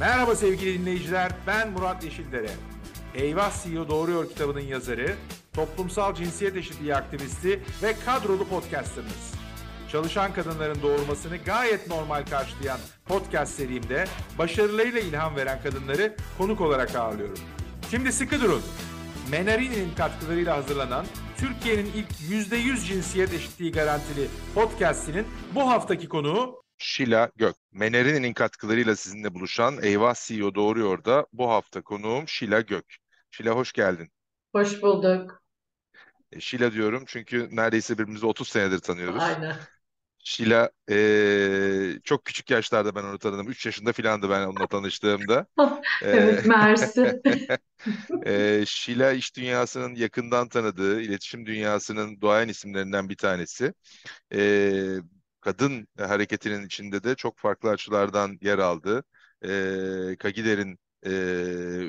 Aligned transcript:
Merhaba 0.00 0.36
sevgili 0.36 0.80
dinleyiciler, 0.80 1.32
ben 1.46 1.70
Murat 1.70 2.04
Yeşildere. 2.04 2.50
Eyvah 3.14 3.62
CEO 3.62 3.88
Doğruyor 3.88 4.28
kitabının 4.28 4.60
yazarı, 4.60 5.14
toplumsal 5.52 6.14
cinsiyet 6.14 6.56
eşitliği 6.56 6.94
aktivisti 6.94 7.62
ve 7.82 7.94
kadrolu 8.06 8.48
podcasterınız. 8.48 9.34
Çalışan 9.92 10.32
kadınların 10.32 10.82
doğurmasını 10.82 11.36
gayet 11.36 11.88
normal 11.88 12.26
karşılayan 12.26 12.78
podcast 13.04 13.54
serimde 13.54 14.04
başarılarıyla 14.38 15.00
ilham 15.00 15.36
veren 15.36 15.62
kadınları 15.62 16.16
konuk 16.38 16.60
olarak 16.60 16.94
ağırlıyorum. 16.94 17.38
Şimdi 17.90 18.12
sıkı 18.12 18.40
durun. 18.40 18.62
Menarini'nin 19.30 19.94
katkılarıyla 19.94 20.56
hazırlanan 20.56 21.06
Türkiye'nin 21.36 21.92
ilk 21.94 22.10
%100 22.10 22.86
cinsiyet 22.86 23.34
eşitliği 23.34 23.72
garantili 23.72 24.28
podcastinin 24.54 25.26
bu 25.54 25.68
haftaki 25.68 26.08
konuğu 26.08 26.65
Şila 26.78 27.30
Gök. 27.36 27.56
Menerin'in 27.72 28.32
katkılarıyla 28.34 28.96
sizinle 28.96 29.34
buluşan 29.34 29.78
Eyvah 29.82 30.14
CEO 30.14 30.54
Doğruyor 30.54 31.04
da 31.04 31.26
bu 31.32 31.50
hafta 31.50 31.82
konuğum 31.82 32.28
Şila 32.28 32.60
Gök. 32.60 32.96
Şila 33.30 33.50
hoş 33.56 33.72
geldin. 33.72 34.10
Hoş 34.52 34.82
bulduk. 34.82 35.42
E, 36.32 36.40
Şila 36.40 36.72
diyorum 36.72 37.04
çünkü 37.06 37.48
neredeyse 37.56 37.94
birbirimizi 37.98 38.26
30 38.26 38.48
senedir 38.48 38.78
tanıyoruz. 38.78 39.22
Aynen. 39.22 39.56
Şila 40.18 40.70
e, 40.90 42.00
çok 42.04 42.24
küçük 42.24 42.50
yaşlarda 42.50 42.94
ben 42.94 43.04
onu 43.04 43.18
tanıdım. 43.18 43.48
3 43.48 43.66
yaşında 43.66 43.92
filandı 43.92 44.30
ben 44.30 44.46
onunla 44.46 44.66
tanıştığımda. 44.66 45.46
E, 46.02 46.08
Evet, 46.12 46.46
mersi. 46.46 47.22
e, 48.26 48.64
Şila 48.66 49.12
iş 49.12 49.36
dünyasının 49.36 49.94
yakından 49.94 50.48
tanıdığı, 50.48 51.00
iletişim 51.02 51.46
dünyasının 51.46 52.20
doğayan 52.20 52.48
isimlerinden 52.48 53.08
bir 53.08 53.16
tanesi. 53.16 53.74
E, 54.34 54.98
kadın 55.46 55.88
hareketinin 55.98 56.66
içinde 56.66 57.04
de 57.04 57.14
çok 57.14 57.38
farklı 57.38 57.70
açılardan 57.70 58.38
yer 58.42 58.58
aldı. 58.58 59.04
E, 59.44 60.16
Kagider'in 60.18 60.78
e, 61.06 61.10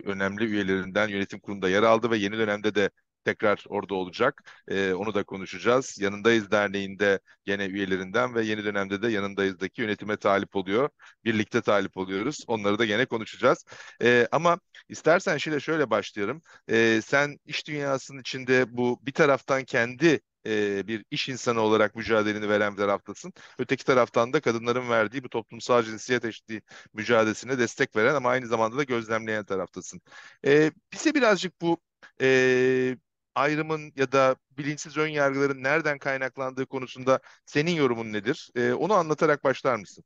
önemli 0.06 0.46
üyelerinden 0.46 1.08
yönetim 1.08 1.40
kurulunda 1.40 1.70
yer 1.70 1.84
aldı 1.84 2.12
ve 2.12 2.18
yeni 2.18 2.38
dönemde 2.38 2.76
de 2.76 2.90
tekrar 3.26 3.64
orada 3.70 3.96
olacak. 3.96 4.44
E, 4.68 4.94
onu 4.94 5.14
da 5.14 5.24
konuşacağız. 5.24 5.98
Yanındayız 6.02 6.52
Derneği'nde 6.52 7.20
gene 7.46 7.66
üyelerinden 7.66 8.36
ve 8.36 8.46
yeni 8.46 8.64
dönemde 8.64 9.02
de 9.02 9.08
yanındayızdaki 9.08 9.82
yönetime 9.82 10.18
talip 10.18 10.56
oluyor. 10.56 10.90
Birlikte 11.26 11.62
talip 11.62 11.98
oluyoruz. 11.98 12.44
Onları 12.48 12.80
da 12.80 12.86
gene 12.86 13.06
konuşacağız. 13.06 13.66
E, 14.04 14.28
ama 14.32 14.60
istersen 14.90 15.38
Şile 15.38 15.60
şöyle 15.60 15.90
başlayalım. 15.90 16.42
E, 16.70 17.02
sen 17.06 17.38
iş 17.46 17.68
dünyasının 17.68 18.20
içinde 18.22 18.78
bu 18.78 19.00
bir 19.02 19.14
taraftan 19.14 19.64
kendi 19.64 20.20
e, 20.48 20.88
bir 20.88 21.06
iş 21.12 21.30
insanı 21.30 21.62
olarak 21.62 21.96
mücadeleni 21.96 22.50
veren 22.50 22.74
bir 22.74 22.78
taraftasın. 22.78 23.34
Öteki 23.60 23.86
taraftan 23.86 24.34
da 24.34 24.40
kadınların 24.40 24.90
verdiği 24.90 25.24
bu 25.24 25.30
toplumsal 25.30 25.84
cinsiyet 25.84 26.26
eşitliği 26.26 26.62
mücadelesine 26.94 27.60
destek 27.60 27.96
veren 27.96 28.16
ama 28.16 28.30
aynı 28.30 28.48
zamanda 28.48 28.78
da 28.78 28.84
gözlemleyen 28.84 29.46
taraftasın. 29.46 30.02
E, 30.46 30.72
bize 30.94 31.14
birazcık 31.14 31.62
bu 31.62 31.78
e, 32.22 32.98
ayrımın 33.36 33.92
ya 33.96 34.12
da 34.12 34.36
bilinçsiz 34.58 34.98
ön 34.98 35.08
yargıların 35.08 35.64
nereden 35.64 35.98
kaynaklandığı 35.98 36.66
konusunda 36.66 37.20
senin 37.46 37.72
yorumun 37.72 38.14
nedir? 38.14 38.52
E, 38.56 38.74
onu 38.74 38.94
anlatarak 38.94 39.44
başlar 39.44 39.76
mısın? 39.76 40.04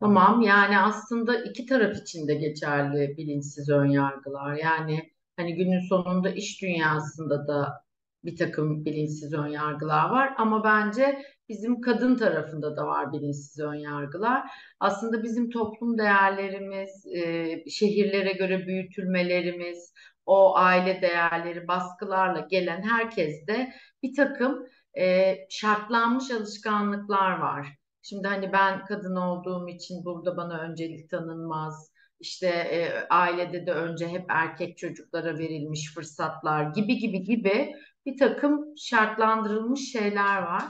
Tamam, 0.00 0.40
yani 0.42 0.78
aslında 0.78 1.44
iki 1.44 1.66
taraf 1.66 1.96
için 1.96 2.28
de 2.28 2.34
geçerli 2.34 3.16
bilinçsiz 3.16 3.68
önyargılar. 3.68 4.54
Yani 4.54 5.12
hani 5.36 5.54
günün 5.54 5.88
sonunda 5.88 6.30
iş 6.30 6.62
dünyasında 6.62 7.48
da 7.48 7.85
bir 8.26 8.36
takım 8.36 8.84
bilinçsiz 8.84 9.32
önyargılar 9.32 10.10
var 10.10 10.34
ama 10.38 10.64
bence 10.64 11.22
bizim 11.48 11.80
kadın 11.80 12.16
tarafında 12.16 12.76
da 12.76 12.86
var 12.86 13.12
bilinçsiz 13.12 13.58
önyargılar. 13.60 14.42
Aslında 14.80 15.22
bizim 15.22 15.50
toplum 15.50 15.98
değerlerimiz, 15.98 17.06
e, 17.06 17.70
şehirlere 17.70 18.32
göre 18.32 18.66
büyütülmelerimiz, 18.66 19.92
o 20.26 20.56
aile 20.56 21.02
değerleri 21.02 21.68
baskılarla 21.68 22.40
gelen 22.50 22.82
herkeste 22.82 23.72
bir 24.02 24.14
takım 24.14 24.66
e, 24.98 25.34
şartlanmış 25.50 26.30
alışkanlıklar 26.30 27.38
var. 27.38 27.68
Şimdi 28.02 28.28
hani 28.28 28.52
ben 28.52 28.84
kadın 28.84 29.16
olduğum 29.16 29.68
için 29.68 30.04
burada 30.04 30.36
bana 30.36 30.60
öncelik 30.60 31.10
tanınmaz. 31.10 31.92
İşte 32.20 32.46
e, 32.48 33.08
ailede 33.10 33.66
de 33.66 33.72
önce 33.72 34.08
hep 34.08 34.24
erkek 34.28 34.78
çocuklara 34.78 35.38
verilmiş 35.38 35.94
fırsatlar 35.94 36.70
gibi 36.70 36.98
gibi 36.98 37.22
gibi 37.22 37.72
bir 38.06 38.18
takım 38.18 38.64
şartlandırılmış 38.76 39.92
şeyler 39.92 40.42
var. 40.42 40.64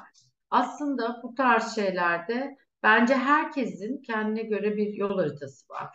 Aslında 0.51 1.21
bu 1.23 1.35
tarz 1.35 1.75
şeylerde 1.75 2.57
bence 2.83 3.15
herkesin 3.15 4.03
kendine 4.03 4.43
göre 4.43 4.77
bir 4.77 4.95
yol 4.95 5.19
haritası 5.19 5.69
var. 5.73 5.89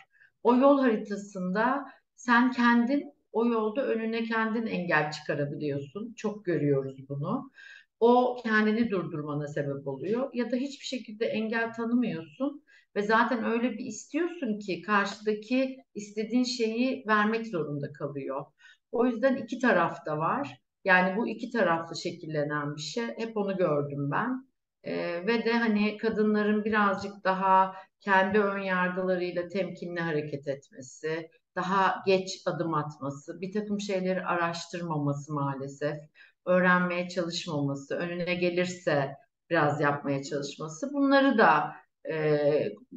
O 0.44 0.56
yol 0.56 0.80
haritasında 0.80 1.86
sen 2.16 2.52
kendin 2.52 3.14
o 3.32 3.46
yolda 3.46 3.86
önüne 3.88 4.24
kendin 4.24 4.66
engel 4.66 5.12
çıkarabiliyorsun. 5.12 6.14
Çok 6.14 6.46
görüyoruz 6.46 7.10
bunu. 7.10 7.52
O 8.00 8.38
kendini 8.44 8.90
durdurmana 8.90 9.48
sebep 9.48 9.88
oluyor. 9.88 10.30
Ya 10.34 10.52
da 10.52 10.56
hiçbir 10.56 10.86
şekilde 10.86 11.26
engel 11.26 11.74
tanımıyorsun 11.74 12.64
ve 12.96 13.02
zaten 13.02 13.44
öyle 13.46 13.72
bir 13.72 13.86
istiyorsun 13.86 14.60
ki 14.60 14.82
karşıdaki 14.82 15.78
istediğin 15.96 16.44
şeyi 16.44 17.04
vermek 17.08 17.48
zorunda 17.48 17.94
kalıyor. 17.94 18.46
O 18.92 19.06
yüzden 19.06 19.36
iki 19.36 19.60
tarafta 19.60 20.18
var. 20.18 20.62
Yani 20.86 21.18
bu 21.18 21.28
iki 21.28 21.52
taraflı 21.52 21.96
şekillenen 21.96 22.76
bir 22.76 22.82
şey. 22.82 23.06
Hep 23.18 23.38
onu 23.38 23.58
gördüm 23.58 24.12
ben. 24.12 24.52
Ee, 24.84 25.28
ve 25.28 25.46
de 25.46 25.54
hani 25.54 25.98
kadınların 25.98 26.66
birazcık 26.66 27.24
daha 27.24 27.74
kendi 28.00 28.40
ön 28.40 28.60
yargılarıyla 28.60 29.48
temkinli 29.48 30.00
hareket 30.00 30.48
etmesi, 30.48 31.30
daha 31.56 32.04
geç 32.06 32.42
adım 32.46 32.74
atması, 32.74 33.42
bir 33.42 33.54
takım 33.54 33.80
şeyleri 33.80 34.26
araştırmaması 34.26 35.34
maalesef, 35.34 35.98
öğrenmeye 36.46 37.10
çalışmaması, 37.10 37.96
önüne 37.96 38.36
gelirse 38.36 39.16
biraz 39.50 39.82
yapmaya 39.82 40.24
çalışması. 40.24 40.94
Bunları 40.94 41.38
da 41.38 41.76
e, 42.10 42.40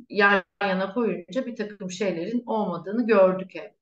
yan 0.08 0.42
yana 0.62 0.94
koyunca 0.94 1.46
bir 1.46 1.56
takım 1.56 1.90
şeylerin 1.90 2.42
olmadığını 2.46 3.06
gördük 3.06 3.50
hep. 3.54 3.74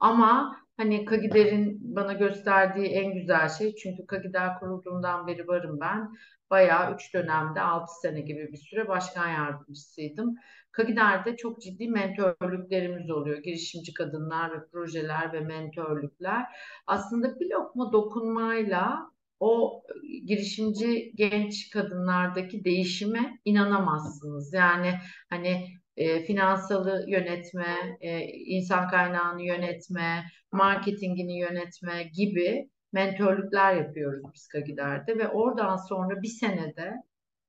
Ama 0.00 0.56
hani 0.76 1.04
Kagider'in 1.04 1.78
bana 1.96 2.12
gösterdiği 2.12 2.86
en 2.86 3.14
güzel 3.14 3.48
şey 3.48 3.74
çünkü 3.74 4.06
Kagider 4.06 4.58
kurulduğundan 4.58 5.26
beri 5.26 5.48
varım 5.48 5.80
ben. 5.80 6.14
Bayağı 6.50 6.94
üç 6.94 7.14
dönemde 7.14 7.60
altı 7.60 8.00
sene 8.00 8.20
gibi 8.20 8.52
bir 8.52 8.56
süre 8.56 8.88
başkan 8.88 9.28
yardımcısıydım. 9.28 10.34
Kagider'de 10.72 11.36
çok 11.36 11.62
ciddi 11.62 11.88
mentörlüklerimiz 11.88 13.10
oluyor. 13.10 13.38
Girişimci 13.42 13.94
kadınlar 13.94 14.52
ve 14.52 14.66
projeler 14.72 15.32
ve 15.32 15.40
mentörlükler. 15.40 16.46
Aslında 16.86 17.40
bir 17.40 17.50
lokma 17.50 17.92
dokunmayla 17.92 19.10
o 19.40 19.82
girişimci 20.26 21.12
genç 21.14 21.70
kadınlardaki 21.70 22.64
değişime 22.64 23.38
inanamazsınız. 23.44 24.52
Yani 24.52 24.94
hani 25.30 25.66
e, 25.96 26.24
finansalı 26.24 27.04
yönetme, 27.08 27.98
e, 28.00 28.20
insan 28.28 28.88
kaynağını 28.88 29.42
yönetme, 29.42 30.24
marketingini 30.52 31.38
yönetme 31.38 32.02
gibi 32.02 32.70
mentörlükler 32.92 33.74
yapıyoruz 33.74 34.22
biz 34.34 34.48
Kagider'de 34.48 35.18
ve 35.18 35.28
oradan 35.28 35.76
sonra 35.76 36.22
bir 36.22 36.28
senede 36.28 36.94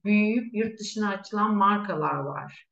büyüyüp 0.03 0.55
yurt 0.55 0.79
dışına 0.79 1.09
açılan 1.09 1.55
markalar 1.55 2.15
var. 2.15 2.65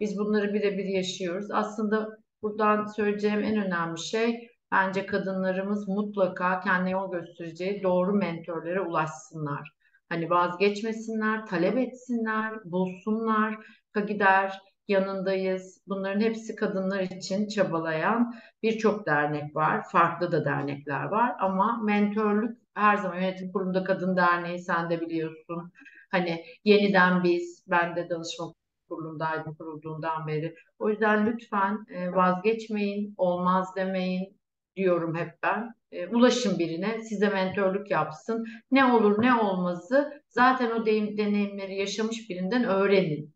Biz 0.00 0.18
bunları 0.18 0.54
birebir 0.54 0.84
yaşıyoruz. 0.84 1.50
Aslında 1.50 2.08
buradan 2.42 2.86
söyleyeceğim 2.86 3.42
en 3.44 3.66
önemli 3.66 3.98
şey 3.98 4.48
bence 4.72 5.06
kadınlarımız 5.06 5.88
mutlaka 5.88 6.60
kendine 6.60 6.90
yol 6.90 7.12
göstereceği 7.12 7.82
doğru 7.82 8.12
mentörlere 8.14 8.80
ulaşsınlar. 8.80 9.70
Hani 10.08 10.30
vazgeçmesinler, 10.30 11.46
talep 11.46 11.78
etsinler, 11.78 12.54
bulsunlar. 12.64 13.58
Kagider 13.92 14.58
yanındayız. 14.90 15.80
Bunların 15.86 16.20
hepsi 16.20 16.54
kadınlar 16.54 17.00
için 17.00 17.48
çabalayan 17.48 18.34
birçok 18.62 19.06
dernek 19.06 19.56
var. 19.56 19.84
Farklı 19.92 20.32
da 20.32 20.44
dernekler 20.44 21.04
var 21.04 21.36
ama 21.40 21.82
mentörlük 21.82 22.58
her 22.74 22.96
zaman 22.96 23.16
yönetim 23.16 23.52
kurulunda 23.52 23.84
kadın 23.84 24.16
derneği 24.16 24.58
sen 24.58 24.90
de 24.90 25.00
biliyorsun. 25.00 25.72
Hani 26.10 26.44
yeniden 26.64 27.24
biz, 27.24 27.64
ben 27.70 27.96
de 27.96 28.08
danışma 28.10 28.54
kurulundaydım 28.88 29.54
kurulduğundan 29.54 30.26
beri. 30.26 30.54
O 30.78 30.90
yüzden 30.90 31.26
lütfen 31.26 31.86
e, 31.90 32.12
vazgeçmeyin, 32.12 33.14
olmaz 33.16 33.68
demeyin 33.76 34.40
diyorum 34.76 35.14
hep 35.16 35.30
ben. 35.42 35.74
E, 35.92 36.06
ulaşın 36.06 36.58
birine, 36.58 37.02
size 37.02 37.28
mentörlük 37.28 37.90
yapsın. 37.90 38.44
Ne 38.70 38.84
olur 38.84 39.22
ne 39.22 39.34
olmazı 39.34 40.22
zaten 40.28 40.70
o 40.70 40.86
deneyimleri 40.86 41.76
yaşamış 41.76 42.30
birinden 42.30 42.64
öğrenin 42.64 43.34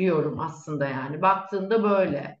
diyorum 0.00 0.40
aslında 0.40 0.88
yani. 0.88 1.22
Baktığında 1.22 1.82
böyle. 1.82 2.40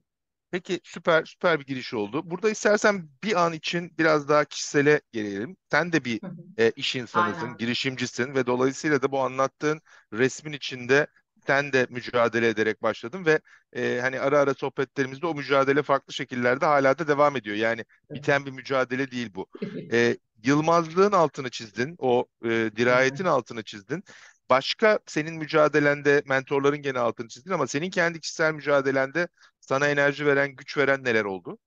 Peki 0.50 0.80
süper 0.84 1.24
süper 1.24 1.60
bir 1.60 1.66
giriş 1.66 1.94
oldu. 1.94 2.30
Burada 2.30 2.50
istersen 2.50 3.08
bir 3.24 3.44
an 3.46 3.52
için 3.52 3.92
biraz 3.98 4.28
daha 4.28 4.44
kişisele 4.44 5.00
gelelim. 5.12 5.56
Sen 5.70 5.92
de 5.92 6.04
bir 6.04 6.20
e, 6.58 6.70
iş 6.76 6.96
insanısın, 6.96 7.46
Aynen. 7.46 7.58
girişimcisin 7.58 8.34
ve 8.34 8.46
dolayısıyla 8.46 9.02
da 9.02 9.12
bu 9.12 9.20
anlattığın 9.20 9.80
resmin 10.12 10.52
içinde 10.52 11.06
sen 11.46 11.72
de 11.72 11.86
mücadele 11.90 12.48
ederek 12.48 12.82
başladın 12.82 13.26
ve 13.26 13.40
e, 13.72 13.98
hani 14.02 14.20
ara 14.20 14.38
ara 14.38 14.54
sohbetlerimizde 14.54 15.26
o 15.26 15.34
mücadele 15.34 15.82
farklı 15.82 16.12
şekillerde 16.12 16.66
hala 16.66 16.98
da 16.98 17.08
devam 17.08 17.36
ediyor. 17.36 17.56
Yani 17.56 17.84
biten 18.14 18.46
bir 18.46 18.50
mücadele 18.50 19.10
değil 19.10 19.34
bu. 19.34 19.46
E, 19.92 20.16
yılmazlığın 20.44 21.12
altını 21.12 21.50
çizdin, 21.50 21.94
o 21.98 22.26
e, 22.44 22.48
dirayetin 22.76 23.24
altını 23.24 23.62
çizdin. 23.64 24.04
Başka 24.50 24.98
senin 25.06 25.34
mücadelende 25.36 26.22
mentorların 26.26 26.82
gene 26.82 26.98
altını 26.98 27.28
çizdin 27.28 27.50
ama 27.50 27.66
senin 27.66 27.90
kendi 27.90 28.20
kişisel 28.20 28.54
mücadelende 28.54 29.28
sana 29.60 29.88
enerji 29.88 30.26
veren, 30.26 30.56
güç 30.56 30.76
veren 30.78 31.04
neler 31.04 31.24
oldu? 31.24 31.58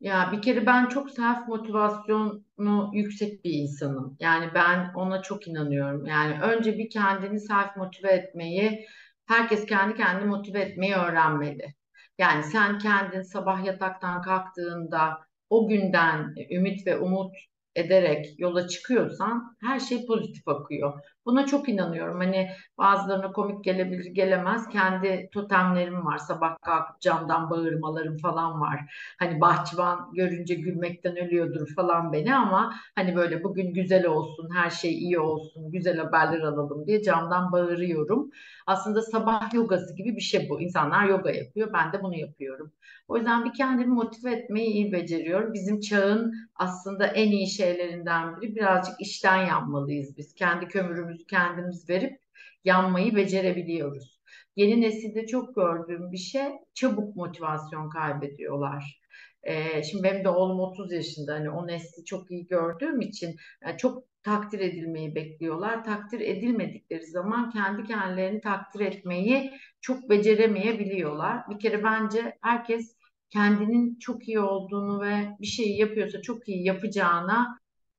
Ya 0.00 0.32
bir 0.32 0.42
kere 0.42 0.66
ben 0.66 0.86
çok 0.88 1.10
self 1.10 1.48
motivasyonu 1.48 2.90
yüksek 2.94 3.44
bir 3.44 3.50
insanım. 3.52 4.16
Yani 4.20 4.50
ben 4.54 4.92
ona 4.94 5.22
çok 5.22 5.48
inanıyorum. 5.48 6.06
Yani 6.06 6.40
önce 6.42 6.78
bir 6.78 6.90
kendini 6.90 7.40
self 7.40 7.76
motive 7.76 8.10
etmeyi, 8.12 8.86
herkes 9.26 9.66
kendi 9.66 9.96
kendini 9.96 10.28
motive 10.28 10.60
etmeyi 10.60 10.94
öğrenmeli. 10.94 11.74
Yani 12.18 12.44
sen 12.44 12.78
kendin 12.78 13.22
sabah 13.22 13.64
yataktan 13.64 14.22
kalktığında 14.22 15.18
o 15.50 15.68
günden 15.68 16.34
ümit 16.50 16.86
ve 16.86 16.98
umut 16.98 17.34
ederek 17.74 18.26
yola 18.38 18.68
çıkıyorsan 18.68 19.56
her 19.60 19.80
şey 19.80 20.06
pozitif 20.06 20.48
akıyor. 20.48 21.00
Buna 21.26 21.46
çok 21.46 21.68
inanıyorum. 21.68 22.18
Hani 22.20 22.50
bazılarına 22.78 23.32
komik 23.32 23.64
gelebilir 23.64 24.04
gelemez. 24.06 24.68
Kendi 24.68 25.28
totemlerim 25.32 26.06
var. 26.06 26.18
Sabah 26.18 26.56
kalkıp 26.62 27.00
camdan 27.00 27.50
bağırmalarım 27.50 28.16
falan 28.18 28.60
var. 28.60 28.80
Hani 29.18 29.40
bahçıvan 29.40 30.10
görünce 30.14 30.54
gülmekten 30.54 31.16
ölüyordur 31.16 31.74
falan 31.76 32.12
beni 32.12 32.34
ama 32.36 32.74
hani 32.94 33.16
böyle 33.16 33.44
bugün 33.44 33.74
güzel 33.74 34.06
olsun, 34.06 34.48
her 34.54 34.70
şey 34.70 34.92
iyi 34.98 35.18
olsun, 35.20 35.70
güzel 35.72 35.98
haberler 35.98 36.40
alalım 36.40 36.86
diye 36.86 37.02
camdan 37.02 37.52
bağırıyorum. 37.52 38.30
Aslında 38.66 39.02
sabah 39.02 39.54
yogası 39.54 39.96
gibi 39.96 40.16
bir 40.16 40.20
şey 40.20 40.48
bu. 40.48 40.60
İnsanlar 40.60 41.04
yoga 41.08 41.30
yapıyor. 41.30 41.72
Ben 41.72 41.92
de 41.92 42.02
bunu 42.02 42.16
yapıyorum. 42.16 42.72
O 43.08 43.16
yüzden 43.16 43.44
bir 43.44 43.52
kendimi 43.52 43.94
motive 43.94 44.32
etmeyi 44.32 44.68
iyi 44.72 44.92
beceriyorum. 44.92 45.52
Bizim 45.52 45.80
çağın 45.80 46.34
aslında 46.56 47.06
en 47.06 47.30
iyi 47.30 47.46
şeylerinden 47.46 48.40
biri 48.40 48.56
birazcık 48.56 48.94
işten 49.00 49.46
yanmalıyız 49.46 50.16
biz. 50.16 50.34
Kendi 50.34 50.68
kömürümüzü 50.68 51.13
kendimiz 51.30 51.88
verip 51.90 52.18
yanmayı 52.64 53.16
becerebiliyoruz. 53.16 54.20
Yeni 54.56 54.80
nesilde 54.80 55.26
çok 55.26 55.54
gördüğüm 55.54 56.12
bir 56.12 56.18
şey 56.18 56.46
çabuk 56.74 57.16
motivasyon 57.16 57.90
kaybediyorlar. 57.90 59.00
Ee, 59.42 59.82
şimdi 59.82 60.02
benim 60.02 60.24
de 60.24 60.28
oğlum 60.28 60.60
30 60.60 60.92
yaşında 60.92 61.34
hani 61.34 61.50
o 61.50 61.66
nesli 61.66 62.04
çok 62.04 62.30
iyi 62.30 62.46
gördüğüm 62.46 63.00
için 63.00 63.36
yani 63.64 63.78
çok 63.78 64.04
takdir 64.22 64.60
edilmeyi 64.60 65.14
bekliyorlar. 65.14 65.84
Takdir 65.84 66.20
edilmedikleri 66.20 67.06
zaman 67.06 67.50
kendi 67.50 67.84
kendilerini 67.84 68.40
takdir 68.40 68.80
etmeyi 68.80 69.52
çok 69.80 70.10
beceremeyebiliyorlar. 70.10 71.50
Bir 71.50 71.58
kere 71.58 71.84
bence 71.84 72.38
herkes 72.42 72.96
kendinin 73.30 73.98
çok 73.98 74.28
iyi 74.28 74.40
olduğunu 74.40 75.00
ve 75.02 75.36
bir 75.40 75.46
şeyi 75.46 75.78
yapıyorsa 75.78 76.22
çok 76.22 76.48
iyi 76.48 76.64
yapacağına 76.66 77.58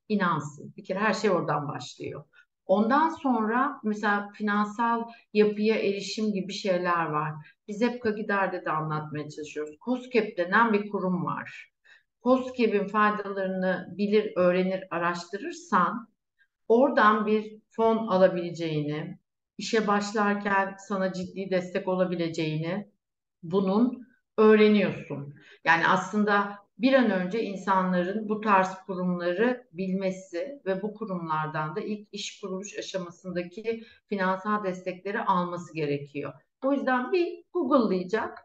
inansın. 0.09 0.73
Bir 0.77 0.83
kere 0.83 0.99
her 0.99 1.13
şey 1.13 1.29
oradan 1.29 1.67
başlıyor. 1.67 2.25
Ondan 2.65 3.09
sonra 3.09 3.79
mesela 3.83 4.29
finansal 4.33 5.03
yapıya 5.33 5.75
erişim 5.75 6.33
gibi 6.33 6.53
şeyler 6.53 7.05
var. 7.05 7.33
Biz 7.67 7.81
hep 7.81 8.01
Kagider'de 8.01 8.65
de 8.65 8.71
anlatmaya 8.71 9.29
çalışıyoruz. 9.29 9.75
COSGAP 9.85 10.37
denen 10.37 10.73
bir 10.73 10.89
kurum 10.89 11.25
var. 11.25 11.71
COSGAP'in 12.23 12.87
faydalarını 12.87 13.93
bilir, 13.97 14.33
öğrenir, 14.35 14.83
araştırırsan 14.91 16.07
oradan 16.67 17.25
bir 17.25 17.55
fon 17.69 18.07
alabileceğini, 18.07 19.19
işe 19.57 19.87
başlarken 19.87 20.75
sana 20.87 21.13
ciddi 21.13 21.49
destek 21.51 21.87
olabileceğini 21.87 22.91
bunun 23.43 24.07
öğreniyorsun. 24.37 25.35
Yani 25.65 25.87
aslında 25.87 26.64
bir 26.77 26.93
an 26.93 27.11
önce 27.11 27.43
insanların 27.43 28.29
bu 28.29 28.41
tarz 28.41 28.75
kurumları 28.85 29.67
bilmesi 29.73 30.61
ve 30.65 30.81
bu 30.81 30.93
kurumlardan 30.93 31.75
da 31.75 31.79
ilk 31.81 32.07
iş 32.11 32.41
kuruluş 32.41 32.79
aşamasındaki 32.79 33.83
finansal 34.09 34.63
destekleri 34.63 35.21
alması 35.21 35.73
gerekiyor. 35.73 36.33
O 36.63 36.73
yüzden 36.73 37.11
bir 37.11 37.43
Google'layacak, 37.53 38.37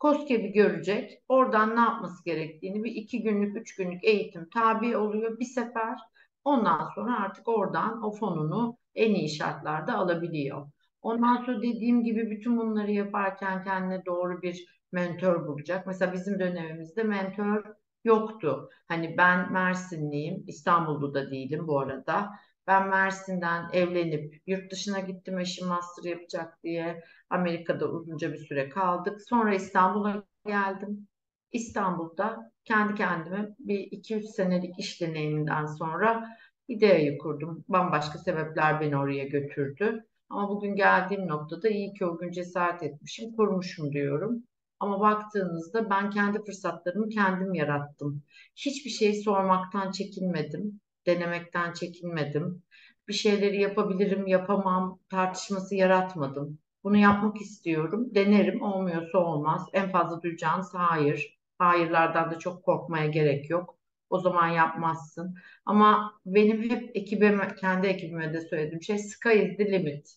COSGAP'i 0.00 0.52
görecek, 0.52 1.22
oradan 1.28 1.76
ne 1.76 1.80
yapması 1.80 2.24
gerektiğini 2.24 2.84
bir 2.84 2.90
iki 2.90 3.22
günlük, 3.22 3.56
üç 3.56 3.74
günlük 3.74 4.04
eğitim 4.04 4.48
tabi 4.48 4.96
oluyor 4.96 5.38
bir 5.38 5.44
sefer. 5.44 5.98
Ondan 6.44 6.88
sonra 6.94 7.20
artık 7.20 7.48
oradan 7.48 8.02
o 8.02 8.12
fonunu 8.12 8.76
en 8.94 9.14
iyi 9.14 9.28
şartlarda 9.28 9.94
alabiliyor. 9.94 10.66
Ondan 11.02 11.36
sonra 11.36 11.62
dediğim 11.62 12.04
gibi 12.04 12.30
bütün 12.30 12.58
bunları 12.58 12.92
yaparken 12.92 13.64
kendine 13.64 14.04
doğru 14.04 14.42
bir 14.42 14.83
mentor 14.94 15.46
bulacak. 15.46 15.86
Mesela 15.86 16.12
bizim 16.12 16.38
dönemimizde 16.38 17.02
mentor 17.02 17.64
yoktu. 18.04 18.70
Hani 18.88 19.16
ben 19.18 19.52
Mersinliyim, 19.52 20.44
İstanbul'da 20.46 21.14
da 21.14 21.30
değilim 21.30 21.66
bu 21.66 21.80
arada. 21.80 22.30
Ben 22.66 22.88
Mersin'den 22.88 23.70
evlenip 23.72 24.42
yurt 24.46 24.72
dışına 24.72 25.00
gittim 25.00 25.38
eşim 25.38 25.68
master 25.68 26.10
yapacak 26.10 26.62
diye. 26.62 27.02
Amerika'da 27.30 27.88
uzunca 27.90 28.32
bir 28.32 28.38
süre 28.38 28.68
kaldık. 28.68 29.20
Sonra 29.28 29.54
İstanbul'a 29.54 30.24
geldim. 30.46 31.08
İstanbul'da 31.52 32.52
kendi 32.64 32.94
kendime 32.94 33.48
bir 33.58 33.78
2-3 33.78 34.24
senelik 34.26 34.78
iş 34.78 35.00
deneyiminden 35.00 35.66
sonra 35.66 36.28
ideayı 36.68 37.18
kurdum. 37.18 37.64
Bambaşka 37.68 38.18
sebepler 38.18 38.80
beni 38.80 38.96
oraya 38.96 39.24
götürdü. 39.24 40.04
Ama 40.28 40.48
bugün 40.48 40.76
geldiğim 40.76 41.28
noktada 41.28 41.68
iyi 41.68 41.94
ki 41.94 42.06
o 42.06 42.18
gün 42.18 42.30
cesaret 42.30 42.82
etmişim, 42.82 43.36
kurmuşum 43.36 43.92
diyorum. 43.92 44.44
Ama 44.84 45.00
baktığınızda 45.00 45.90
ben 45.90 46.10
kendi 46.10 46.44
fırsatlarımı 46.44 47.08
kendim 47.08 47.54
yarattım. 47.54 48.22
Hiçbir 48.56 48.90
şey 48.90 49.14
sormaktan 49.14 49.90
çekinmedim, 49.90 50.80
denemekten 51.06 51.72
çekinmedim. 51.72 52.62
Bir 53.08 53.12
şeyleri 53.12 53.60
yapabilirim, 53.60 54.26
yapamam 54.26 55.00
tartışması 55.10 55.74
yaratmadım. 55.74 56.58
Bunu 56.84 56.96
yapmak 56.96 57.40
istiyorum, 57.40 58.14
denerim, 58.14 58.62
olmuyorsa 58.62 59.18
olmaz. 59.18 59.66
En 59.72 59.90
fazla 59.90 60.22
duyacağınız 60.22 60.74
hayır. 60.74 61.38
Hayırlardan 61.58 62.30
da 62.30 62.38
çok 62.38 62.64
korkmaya 62.64 63.06
gerek 63.06 63.50
yok. 63.50 63.78
O 64.10 64.18
zaman 64.18 64.48
yapmazsın. 64.48 65.34
Ama 65.66 66.20
benim 66.26 66.70
hep 66.70 66.90
ekibime, 66.96 67.54
kendi 67.60 67.86
ekibime 67.86 68.34
de 68.34 68.40
söylediğim 68.40 68.82
şey 68.82 68.98
sky 68.98 69.38
is 69.42 69.56
the 69.56 69.72
limit. 69.72 70.08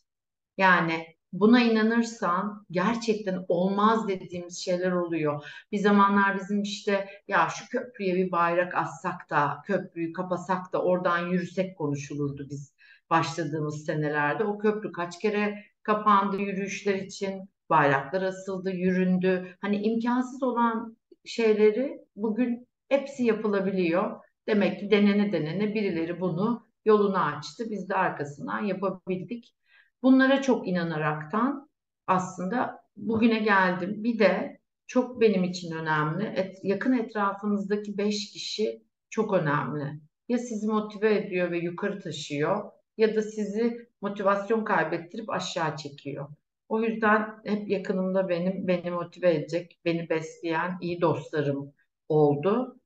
Yani 0.58 1.17
buna 1.40 1.62
inanırsan 1.62 2.66
gerçekten 2.72 3.46
olmaz 3.48 4.08
dediğimiz 4.08 4.58
şeyler 4.58 4.92
oluyor. 4.92 5.44
Bir 5.72 5.78
zamanlar 5.78 6.40
bizim 6.40 6.62
işte 6.62 7.10
ya 7.28 7.50
şu 7.50 7.70
köprüye 7.70 8.16
bir 8.16 8.32
bayrak 8.32 8.76
assak 8.76 9.30
da 9.30 9.58
köprüyü 9.66 10.14
kapasak 10.14 10.74
da 10.74 10.82
oradan 10.84 11.28
yürüsek 11.28 11.78
konuşulurdu 11.78 12.48
biz 12.50 12.74
başladığımız 13.10 13.86
senelerde. 13.86 14.44
O 14.44 14.58
köprü 14.58 14.92
kaç 14.92 15.20
kere 15.20 15.64
kapandı 15.84 16.38
yürüyüşler 16.38 16.96
için, 16.96 17.50
bayraklar 17.70 18.22
asıldı, 18.22 18.72
yüründü. 18.72 19.58
Hani 19.62 19.82
imkansız 19.82 20.44
olan 20.44 20.98
şeyleri 21.26 22.00
bugün 22.16 22.68
hepsi 22.90 23.24
yapılabiliyor. 23.24 24.20
Demek 24.48 24.80
ki 24.80 24.92
denene 24.92 25.32
denene 25.32 25.74
birileri 25.74 26.22
bunu 26.22 26.68
yolunu 26.86 27.18
açtı. 27.18 27.66
Biz 27.70 27.90
de 27.90 27.96
arkasından 27.96 28.64
yapabildik. 28.64 29.56
Bunlara 30.04 30.42
çok 30.42 30.68
inanaraktan 30.68 31.70
aslında 32.08 32.84
bugüne 32.98 33.40
geldim. 33.40 34.04
Bir 34.04 34.20
de 34.20 34.60
çok 34.88 35.22
benim 35.22 35.44
için 35.44 35.72
önemli. 35.72 36.26
Et, 36.26 36.58
yakın 36.64 36.94
etrafınızdaki 36.94 37.98
beş 37.98 38.32
kişi 38.32 38.84
çok 39.10 39.34
önemli. 39.34 40.02
Ya 40.30 40.38
sizi 40.38 40.68
motive 40.68 41.16
ediyor 41.16 41.52
ve 41.52 41.58
yukarı 41.58 42.00
taşıyor 42.00 42.72
ya 42.98 43.16
da 43.16 43.22
sizi 43.22 43.88
motivasyon 44.02 44.64
kaybettirip 44.64 45.30
aşağı 45.30 45.76
çekiyor. 45.76 46.30
O 46.70 46.82
yüzden 46.82 47.40
hep 47.46 47.70
yakınımda 47.70 48.30
benim 48.30 48.68
beni 48.68 48.92
motive 48.92 49.34
edecek, 49.36 49.80
beni 49.86 50.10
besleyen 50.10 50.78
iyi 50.82 51.02
dostlarım 51.02 51.74
oldu. 52.10 52.80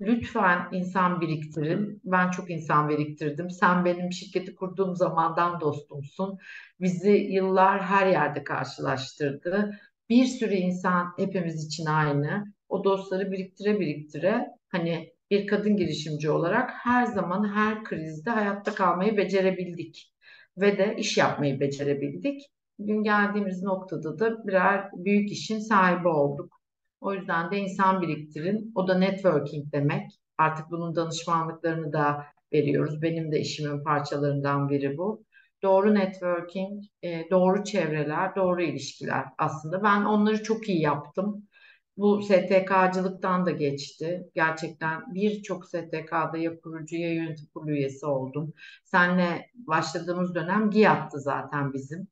Lütfen 0.00 0.68
insan 0.72 1.20
biriktirin. 1.20 2.00
Ben 2.04 2.30
çok 2.30 2.50
insan 2.50 2.88
biriktirdim. 2.88 3.50
Sen 3.50 3.84
benim 3.84 4.12
şirketi 4.12 4.54
kurduğum 4.54 4.96
zamandan 4.96 5.60
dostumsun. 5.60 6.38
Bizi 6.80 7.10
yıllar 7.10 7.82
her 7.82 8.06
yerde 8.06 8.44
karşılaştırdı. 8.44 9.70
Bir 10.08 10.24
sürü 10.24 10.54
insan 10.54 11.12
hepimiz 11.18 11.66
için 11.66 11.86
aynı. 11.86 12.44
O 12.68 12.84
dostları 12.84 13.32
biriktire 13.32 13.80
biriktire 13.80 14.46
hani 14.68 15.12
bir 15.30 15.46
kadın 15.46 15.76
girişimci 15.76 16.30
olarak 16.30 16.70
her 16.72 17.04
zaman 17.06 17.54
her 17.54 17.84
krizde 17.84 18.30
hayatta 18.30 18.74
kalmayı 18.74 19.16
becerebildik. 19.16 20.12
Ve 20.56 20.78
de 20.78 20.96
iş 20.98 21.16
yapmayı 21.16 21.60
becerebildik. 21.60 22.40
Bugün 22.78 23.02
geldiğimiz 23.02 23.62
noktada 23.62 24.18
da 24.18 24.46
birer 24.46 24.90
büyük 24.92 25.32
işin 25.32 25.58
sahibi 25.58 26.08
olduk. 26.08 26.61
O 27.02 27.14
yüzden 27.14 27.50
de 27.50 27.58
insan 27.58 28.02
biriktirin. 28.02 28.72
O 28.74 28.88
da 28.88 28.98
networking 28.98 29.72
demek. 29.72 30.10
Artık 30.38 30.70
bunun 30.70 30.96
danışmanlıklarını 30.96 31.92
da 31.92 32.24
veriyoruz. 32.52 33.02
Benim 33.02 33.32
de 33.32 33.40
işimin 33.40 33.84
parçalarından 33.84 34.68
biri 34.68 34.98
bu. 34.98 35.24
doğru 35.62 35.94
networking, 35.94 36.82
e, 37.02 37.30
doğru 37.30 37.64
çevreler, 37.64 38.36
doğru 38.36 38.62
ilişkiler 38.62 39.24
aslında. 39.38 39.82
Ben 39.82 40.04
onları 40.04 40.42
çok 40.42 40.68
iyi 40.68 40.80
yaptım. 40.82 41.48
Bu 41.96 42.22
STK'cılıktan 42.22 43.46
da 43.46 43.50
geçti. 43.50 44.30
Gerçekten 44.34 45.14
birçok 45.14 45.66
STK'da 45.66 46.38
ya 46.38 46.60
kurucu 46.60 46.96
ya 46.96 47.14
yönetim 47.14 47.46
kurulu 47.54 47.70
üyesi 47.70 48.06
oldum. 48.06 48.52
Senle 48.84 49.50
başladığımız 49.54 50.34
dönem 50.34 50.70
GİAD'tı 50.70 51.20
zaten 51.20 51.72
bizim 51.72 52.08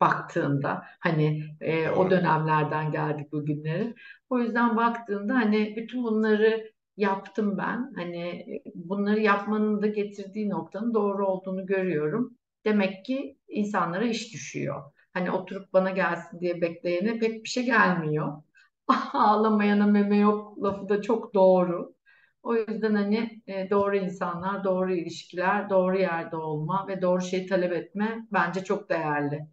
baktığında 0.00 0.82
hani 1.00 1.44
e, 1.60 1.90
o 1.90 2.10
dönemlerden 2.10 2.92
geldik 2.92 3.32
bugünlere. 3.32 3.94
O 4.30 4.38
yüzden 4.38 4.76
baktığında 4.76 5.34
hani 5.34 5.74
bütün 5.76 6.04
bunları 6.04 6.72
yaptım 6.96 7.58
ben. 7.58 7.92
Hani 7.96 8.46
bunları 8.74 9.20
yapmanın 9.20 9.82
da 9.82 9.86
getirdiği 9.86 10.50
noktanın 10.50 10.94
doğru 10.94 11.26
olduğunu 11.26 11.66
görüyorum. 11.66 12.38
Demek 12.64 13.04
ki 13.04 13.38
insanlara 13.48 14.04
iş 14.04 14.32
düşüyor. 14.34 14.82
Hani 15.12 15.30
oturup 15.30 15.72
bana 15.72 15.90
gelsin 15.90 16.40
diye 16.40 16.60
bekleyene 16.60 17.18
pek 17.18 17.44
bir 17.44 17.48
şey 17.48 17.64
gelmiyor. 17.64 18.42
Ağlamayana 19.12 19.86
meme 19.86 20.16
yok 20.18 20.62
lafı 20.62 20.88
da 20.88 21.02
çok 21.02 21.34
doğru. 21.34 21.94
O 22.42 22.54
yüzden 22.54 22.94
hani 22.94 23.42
e, 23.46 23.70
doğru 23.70 23.96
insanlar, 23.96 24.64
doğru 24.64 24.94
ilişkiler, 24.94 25.70
doğru 25.70 25.98
yerde 25.98 26.36
olma 26.36 26.88
ve 26.88 27.02
doğru 27.02 27.20
şeyi 27.20 27.46
talep 27.46 27.72
etme 27.72 28.26
bence 28.32 28.64
çok 28.64 28.88
değerli. 28.88 29.46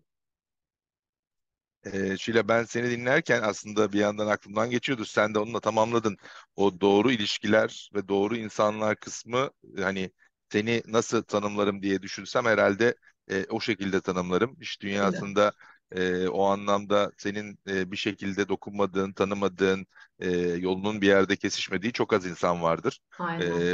E, 1.85 2.17
Şile 2.17 2.47
ben 2.47 2.63
seni 2.63 2.91
dinlerken 2.91 3.41
aslında 3.41 3.93
bir 3.93 3.99
yandan 3.99 4.27
aklımdan 4.27 4.69
geçiyordu. 4.69 5.05
Sen 5.05 5.33
de 5.33 5.39
onunla 5.39 5.59
tamamladın. 5.59 6.17
O 6.55 6.81
doğru 6.81 7.11
ilişkiler 7.11 7.89
ve 7.95 8.07
doğru 8.07 8.35
insanlar 8.37 8.95
kısmı 8.95 9.49
hani 9.77 10.11
seni 10.51 10.81
nasıl 10.87 11.23
tanımlarım 11.23 11.81
diye 11.81 12.01
düşünsem 12.01 12.45
herhalde 12.45 12.95
e, 13.29 13.45
o 13.49 13.59
şekilde 13.59 14.01
tanımlarım. 14.01 14.57
İş 14.61 14.81
dünyasında 14.81 15.53
e, 15.91 16.27
o 16.27 16.43
anlamda 16.45 17.11
senin 17.17 17.59
e, 17.69 17.91
bir 17.91 17.97
şekilde 17.97 18.47
dokunmadığın, 18.49 19.13
tanımadığın, 19.13 19.87
e, 20.19 20.31
yolunun 20.39 21.01
bir 21.01 21.07
yerde 21.07 21.35
kesişmediği 21.35 21.93
çok 21.93 22.13
az 22.13 22.25
insan 22.25 22.61
vardır. 22.61 22.99
Aynen. 23.17 23.71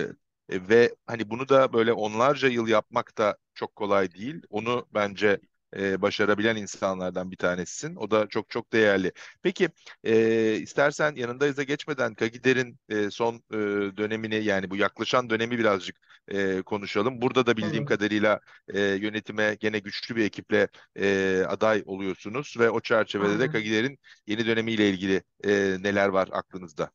E, 0.50 0.68
ve 0.70 0.96
hani 1.06 1.30
bunu 1.30 1.50
da 1.50 1.74
böyle 1.74 1.94
onlarca 1.94 2.48
yıl 2.48 2.68
yapmak 2.68 3.18
da 3.18 3.38
çok 3.54 3.76
kolay 3.76 4.12
değil. 4.14 4.42
Onu 4.50 4.88
bence 4.94 5.40
e, 5.78 6.02
başarabilen 6.02 6.56
insanlardan 6.56 7.32
bir 7.32 7.38
tanesisin. 7.38 7.96
O 7.96 8.12
da 8.12 8.28
çok 8.28 8.50
çok 8.50 8.74
değerli. 8.74 9.12
Peki 9.42 9.70
e, 10.04 10.56
istersen 10.56 11.16
yanındayız 11.16 11.58
da 11.58 11.64
geçmeden 11.64 12.14
Kagider'in 12.16 12.80
e, 12.90 13.10
son 13.12 13.36
e, 13.54 13.58
dönemini 13.98 14.44
yani 14.44 14.70
bu 14.70 14.76
yaklaşan 14.76 15.30
dönemi 15.30 15.58
birazcık 15.60 15.96
e, 16.28 16.62
konuşalım. 16.62 17.22
Burada 17.22 17.46
da 17.46 17.58
bildiğim 17.58 17.84
Evet. 17.84 17.88
kadarıyla 17.88 18.40
e, 18.74 18.80
yönetime 18.82 19.56
gene 19.60 19.80
güçlü 19.80 20.16
bir 20.16 20.26
ekiple 20.26 20.68
e, 20.96 21.44
aday 21.48 21.84
oluyorsunuz 21.86 22.56
ve 22.60 22.70
o 22.70 22.80
çerçevede 22.82 23.40
de 23.40 23.48
Aynen. 23.48 23.48
Kagider'in 23.48 24.00
yeni 24.28 24.46
dönemiyle 24.46 24.90
ilgili 24.90 25.24
e, 25.46 25.78
neler 25.82 26.08
var 26.08 26.30
aklınızda? 26.32 26.92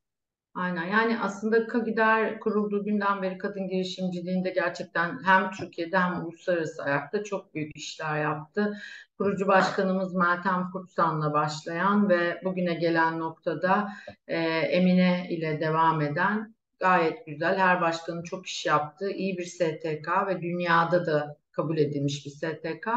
Aynen 0.58 0.84
yani 0.84 1.18
aslında 1.20 1.66
KAGİDER 1.66 2.40
kurulduğu 2.40 2.84
günden 2.84 3.22
beri 3.22 3.38
kadın 3.38 3.68
girişimciliğinde 3.68 4.50
gerçekten 4.50 5.24
hem 5.24 5.50
Türkiye'de 5.50 5.98
hem 5.98 6.24
uluslararası 6.26 6.82
ayakta 6.82 7.24
çok 7.24 7.54
büyük 7.54 7.76
işler 7.76 8.22
yaptı. 8.22 8.78
Kurucu 9.18 9.48
başkanımız 9.48 10.14
Meltem 10.14 10.70
Kurtsan'la 10.72 11.32
başlayan 11.32 12.08
ve 12.08 12.40
bugüne 12.44 12.74
gelen 12.74 13.18
noktada 13.18 13.88
e, 14.28 14.38
Emine 14.48 15.26
ile 15.30 15.60
devam 15.60 16.00
eden 16.00 16.54
gayet 16.80 17.26
güzel. 17.26 17.58
Her 17.58 17.80
başkanın 17.80 18.22
çok 18.22 18.46
iş 18.46 18.66
yaptığı 18.66 19.10
iyi 19.10 19.38
bir 19.38 19.44
STK 19.44 20.08
ve 20.28 20.42
dünyada 20.42 21.06
da 21.06 21.36
kabul 21.52 21.78
edilmiş 21.78 22.26
bir 22.26 22.30
STK. 22.30 22.88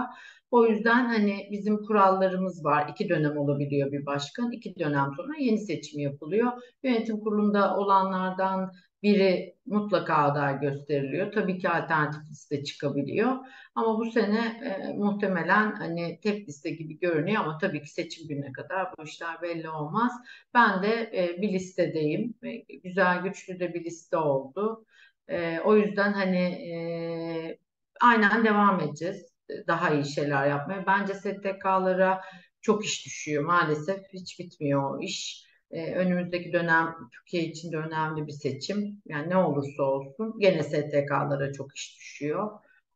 O 0.52 0.66
yüzden 0.66 1.06
hani 1.06 1.48
bizim 1.52 1.78
kurallarımız 1.86 2.66
var. 2.66 2.90
İki 2.90 3.10
dönem 3.10 3.38
olabiliyor 3.38 3.92
bir 3.92 4.06
başkan. 4.06 4.52
iki 4.52 4.80
dönem 4.80 5.10
sonra 5.18 5.34
yeni 5.40 5.58
seçim 5.58 6.00
yapılıyor. 6.00 6.52
Yönetim 6.84 7.20
kurulunda 7.20 7.78
olanlardan 7.78 8.72
biri 9.04 9.56
mutlaka 9.66 10.16
aday 10.16 10.60
gösteriliyor. 10.60 11.32
Tabii 11.32 11.58
ki 11.60 11.70
alternatif 11.70 12.30
liste 12.32 12.64
çıkabiliyor. 12.64 13.36
Ama 13.76 14.00
bu 14.00 14.12
sene 14.12 14.40
e, 14.66 14.94
muhtemelen 14.94 15.72
hani 15.76 16.20
tek 16.24 16.50
liste 16.50 16.70
gibi 16.72 17.00
görünüyor 17.00 17.42
ama 17.42 17.58
tabii 17.58 17.82
ki 17.82 17.90
seçim 17.90 18.28
gününe 18.28 18.52
kadar 18.52 18.88
bu 18.98 19.04
işler 19.04 19.42
belli 19.42 19.70
olmaz. 19.70 20.12
Ben 20.54 20.84
de 20.84 21.12
e, 21.16 21.42
bir 21.42 21.54
listedeyim. 21.54 22.36
E, 22.44 22.78
güzel 22.78 23.22
güçlü 23.24 23.60
de 23.60 23.74
bir 23.74 23.86
liste 23.86 24.18
oldu. 24.18 24.86
E, 25.28 25.60
o 25.60 25.76
yüzden 25.78 26.14
hani 26.14 26.40
e, 26.40 27.58
aynen 28.02 28.46
devam 28.46 28.80
edeceğiz. 28.80 29.31
Daha 29.68 29.90
iyi 29.94 30.06
şeyler 30.06 30.48
yapmaya. 30.48 30.86
Bence 30.88 31.14
STK'lara 31.14 32.22
çok 32.62 32.86
iş 32.86 33.06
düşüyor. 33.06 33.44
Maalesef 33.44 34.00
hiç 34.14 34.40
bitmiyor 34.40 34.92
o 34.98 35.02
iş. 35.02 35.46
Ee, 35.72 35.96
önümüzdeki 35.96 36.54
dönem 36.54 36.96
Türkiye 37.14 37.44
için 37.44 37.72
de 37.72 37.78
önemli 37.78 38.28
bir 38.28 38.32
seçim. 38.32 39.02
Yani 39.06 39.30
ne 39.30 39.38
olursa 39.38 39.84
olsun 39.84 40.36
gene 40.40 40.64
STK'lara 40.64 41.54
çok 41.54 41.76
iş 41.76 41.98
düşüyor. 42.00 42.50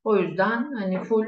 O 0.03 0.17
yüzden 0.17 0.74
hani 0.74 1.03
full 1.03 1.25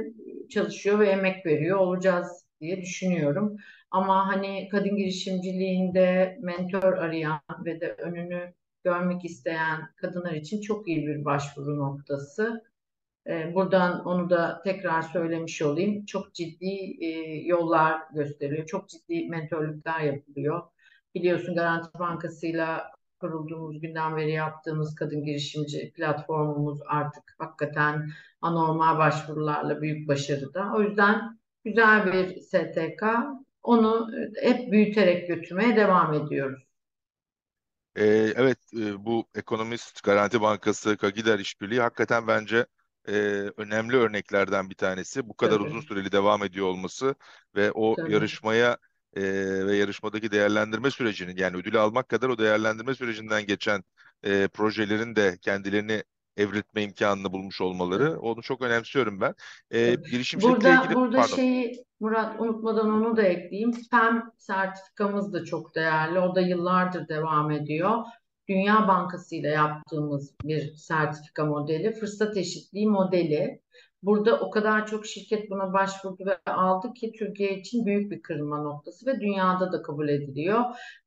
çalışıyor 0.50 1.00
ve 1.00 1.10
emek 1.10 1.46
veriyor 1.46 1.78
olacağız 1.78 2.46
diye 2.62 2.82
düşünüyorum. 2.82 3.58
Ama 3.92 4.28
hani 4.28 4.68
kadın 4.72 4.96
girişimciliğinde 4.98 6.38
mentor 6.42 6.94
arayan 6.94 7.42
ve 7.66 7.82
de 7.82 7.94
önünü 7.94 8.54
görmek 8.84 9.26
isteyen 9.26 9.82
kadınlar 9.96 10.32
için 10.34 10.62
çok 10.62 10.88
iyi 10.88 11.08
bir 11.08 11.26
başvuru 11.26 11.78
noktası. 11.78 12.64
Ee, 13.30 13.52
buradan 13.56 14.06
onu 14.06 14.30
da 14.30 14.62
tekrar 14.64 15.02
söylemiş 15.02 15.62
olayım. 15.62 16.06
Çok 16.06 16.34
ciddi 16.34 17.06
e, 17.06 17.08
yollar 17.46 18.02
gösteriliyor. 18.14 18.66
Çok 18.66 18.90
ciddi 18.90 19.30
mentorluklar 19.30 20.00
yapılıyor. 20.00 20.62
Biliyorsun 21.16 21.56
Garanti 21.56 22.00
Bankası'yla 22.00 22.92
kurulduğumuz 23.20 23.82
günden 23.82 24.18
beri 24.18 24.32
yaptığımız 24.32 24.96
kadın 24.96 25.24
girişimci 25.24 25.94
platformumuz 25.94 26.80
artık 26.88 27.36
hakikaten 27.38 28.10
anormal 28.42 28.98
başvurularla 28.98 29.82
büyük 29.82 30.08
başarıda. 30.08 30.74
O 30.76 30.82
yüzden 30.82 31.40
güzel 31.66 32.14
bir 32.14 32.42
STK. 32.42 33.04
Onu 33.64 34.10
hep 34.42 34.72
büyüterek 34.72 35.28
götürmeye 35.28 35.76
devam 35.76 36.14
ediyoruz. 36.14 36.68
Ee, 37.96 38.06
evet 38.36 38.58
e, 38.74 39.06
bu 39.06 39.28
Ekonomist 39.36 40.04
Garanti 40.04 40.42
Bankası 40.42 40.98
Kagider 40.98 41.40
işbirliği 41.40 41.82
hakikaten 41.82 42.28
bence 42.28 42.66
e, 43.08 43.12
önemli 43.58 43.96
örneklerden 43.98 44.70
bir 44.70 44.76
tanesi. 44.76 45.30
Bu 45.30 45.34
kadar 45.38 45.60
Tabii. 45.60 45.68
uzun 45.70 45.82
süreli 45.82 46.12
devam 46.12 46.44
ediyor 46.44 46.68
olması 46.68 47.16
ve 47.56 47.72
o 47.72 47.96
Tabii. 47.96 48.12
yarışmaya 48.14 48.78
e, 49.16 49.22
ve 49.68 49.76
yarışmadaki 49.76 50.32
değerlendirme 50.32 50.92
sürecinin 50.92 51.38
yani 51.38 51.58
ödülü 51.58 51.80
almak 51.80 52.10
kadar 52.10 52.30
o 52.30 52.38
değerlendirme 52.38 52.96
sürecinden 52.96 53.46
geçen 53.46 53.84
e, 54.24 54.48
projelerin 54.48 55.16
de 55.16 55.38
kendilerini 55.42 56.04
evriltme 56.38 56.84
imkanını 56.84 57.32
bulmuş 57.32 57.62
olmaları 57.62 58.20
onu 58.20 58.42
çok 58.42 58.62
önemsiyorum 58.62 59.22
ben. 59.22 59.36
E, 59.72 59.96
girişimcilikle 59.96 60.70
Burada 60.70 60.70
ilgili 60.70 60.96
burada 60.96 61.18
pardon. 61.18 61.36
şeyi 61.36 61.84
Murat 62.00 62.42
unutmadan 62.42 62.90
onu 62.90 63.18
da 63.18 63.22
ekleyeyim. 63.22 63.72
PEM 63.92 64.24
sertifikamız 64.38 65.34
da 65.34 65.46
çok 65.46 65.76
değerli. 65.76 66.20
O 66.20 66.36
da 66.36 66.42
yıllardır 66.42 67.08
devam 67.08 67.52
ediyor. 67.52 68.06
Dünya 68.50 68.88
Bankası 68.88 69.36
ile 69.36 69.50
yaptığımız 69.50 70.36
bir 70.44 70.74
sertifika 70.74 71.46
modeli, 71.46 71.94
fırsat 71.94 72.38
eşitliği 72.38 72.88
modeli. 72.88 73.62
Burada 74.04 74.40
o 74.40 74.50
kadar 74.50 74.88
çok 74.88 75.06
şirket 75.06 75.50
buna 75.52 75.74
başvurdu 75.74 76.26
ve 76.26 76.52
aldı 76.52 76.94
ki 76.94 77.12
Türkiye 77.20 77.60
için 77.60 77.86
büyük 77.86 78.12
bir 78.12 78.22
kırılma 78.22 78.62
noktası 78.62 79.06
ve 79.06 79.20
dünyada 79.20 79.72
da 79.72 79.82
kabul 79.82 80.10
ediliyor. 80.10 80.62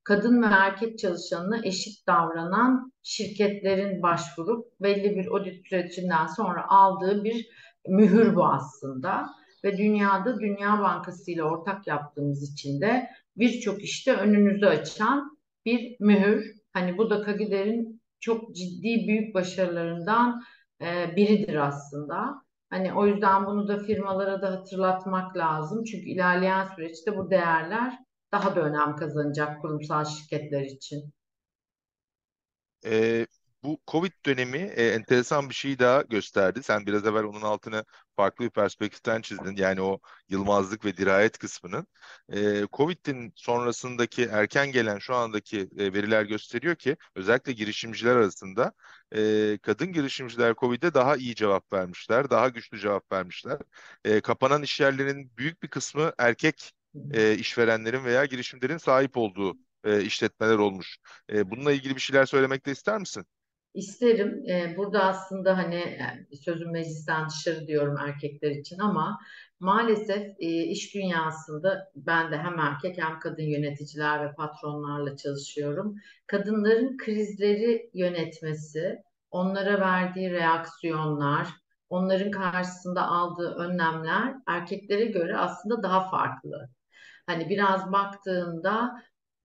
Kadın 0.05 0.43
ve 0.43 0.47
erkek 0.47 0.99
çalışanına 0.99 1.61
eşit 1.65 2.07
davranan 2.07 2.93
şirketlerin 3.03 4.03
başvurup 4.03 4.67
belli 4.81 5.17
bir 5.17 5.27
audit 5.27 5.69
sürecinden 5.69 6.27
sonra 6.27 6.69
aldığı 6.69 7.25
bir 7.25 7.49
mühür 7.89 8.37
bu 8.37 8.45
aslında. 8.45 9.27
Ve 9.65 9.79
dünyada 9.79 10.41
Dünya 10.41 10.79
Bankası 10.81 11.31
ile 11.31 11.45
ortak 11.45 11.87
yaptığımız 11.87 12.53
için 12.53 12.81
de 12.81 13.09
birçok 13.37 13.83
işte 13.85 14.13
önünüzü 14.13 14.67
açan 14.67 15.39
bir 15.67 15.97
mühür. 16.01 16.60
Hani 16.73 16.99
bu 16.99 17.11
da 17.11 17.23
Kagider'in 17.23 18.03
çok 18.21 18.57
ciddi 18.57 19.09
büyük 19.09 19.35
başarılarından 19.35 20.43
e, 20.83 21.17
biridir 21.17 21.55
aslında. 21.57 22.43
Hani 22.71 22.95
o 22.95 23.07
yüzden 23.07 23.47
bunu 23.47 23.69
da 23.69 23.79
firmalara 23.79 24.43
da 24.43 24.51
hatırlatmak 24.51 25.37
lazım. 25.37 25.85
Çünkü 25.85 26.11
ilerleyen 26.11 26.65
süreçte 26.77 27.17
bu 27.17 27.31
değerler 27.31 27.99
daha 28.33 28.57
da 28.57 28.61
önem 28.61 28.97
kazanacak 28.97 29.61
kurumsal 29.63 30.05
şirketler 30.05 30.63
için. 30.65 31.13
E, 32.83 33.27
bu 33.65 33.81
Covid 33.89 34.13
dönemi 34.27 34.59
e, 34.59 34.89
enteresan 34.89 35.49
bir 35.49 35.55
şey 35.55 35.79
daha 35.79 36.03
gösterdi. 36.03 36.63
Sen 36.63 36.87
biraz 36.87 37.07
evvel 37.07 37.25
onun 37.25 37.43
altını 37.43 37.85
farklı 38.17 38.45
bir 38.45 38.51
perspektiften 38.51 39.21
çizdin. 39.21 39.57
Yani 39.57 39.81
o 39.83 40.01
yılmazlık 40.29 40.85
ve 40.85 40.97
dirayet 40.97 41.39
kısmının. 41.39 41.87
E, 42.33 42.63
Covid'in 42.73 43.33
sonrasındaki 43.37 44.25
erken 44.25 44.73
gelen 44.73 44.99
şu 44.99 45.15
andaki 45.15 45.61
e, 45.79 45.93
veriler 45.93 46.23
gösteriyor 46.25 46.77
ki 46.77 46.97
özellikle 47.15 47.53
girişimciler 47.53 48.17
arasında 48.17 48.73
e, 49.15 49.59
kadın 49.63 49.93
girişimciler 49.93 50.55
Covid'e 50.55 50.95
daha 50.95 51.17
iyi 51.17 51.35
cevap 51.35 51.73
vermişler, 51.73 52.31
daha 52.31 52.49
güçlü 52.49 52.79
cevap 52.79 53.13
vermişler. 53.13 53.59
E, 54.05 54.21
kapanan 54.21 54.63
iş 54.63 54.81
yerlerinin 54.81 55.33
büyük 55.37 55.63
bir 55.63 55.69
kısmı 55.69 56.13
erkek 56.19 56.73
e, 57.13 57.35
işverenlerin 57.35 58.05
veya 58.05 58.25
girişimlerin 58.25 58.79
sahip 58.79 59.17
olduğu 59.17 59.59
e, 59.85 60.03
işletmeler 60.03 60.59
olmuş. 60.59 60.99
E, 61.33 61.51
bununla 61.51 61.73
ilgili 61.73 61.95
bir 61.97 62.01
şeyler 62.01 62.27
söylemek 62.27 62.67
de 62.67 62.73
ister 62.73 62.99
misin? 62.99 63.27
İsterim. 63.75 64.45
Ee, 64.49 64.75
burada 64.77 65.05
aslında 65.05 65.59
hani 65.59 65.97
yani 66.01 66.27
sözüm 66.45 66.73
meclisten 66.73 67.29
dışarı 67.29 67.67
diyorum 67.67 67.97
erkekler 67.99 68.51
için 68.51 68.79
ama 68.79 69.19
maalesef 69.61 70.27
e, 70.39 70.47
iş 70.65 70.95
dünyasında 70.95 71.91
ben 71.95 72.33
de 72.33 72.39
hem 72.39 72.59
erkek 72.59 72.99
hem 72.99 73.19
kadın 73.19 73.43
yöneticiler 73.43 74.25
ve 74.25 74.35
patronlarla 74.35 75.17
çalışıyorum. 75.17 75.97
Kadınların 76.27 76.97
krizleri 76.97 77.91
yönetmesi, 77.95 78.99
onlara 79.31 79.81
verdiği 79.81 80.31
reaksiyonlar, 80.31 81.49
onların 81.89 82.31
karşısında 82.31 83.07
aldığı 83.09 83.55
önlemler 83.55 84.35
erkeklere 84.49 85.05
göre 85.05 85.37
aslında 85.37 85.83
daha 85.83 86.11
farklı. 86.11 86.69
Hani 87.27 87.49
biraz 87.49 87.93
baktığında 87.93 88.91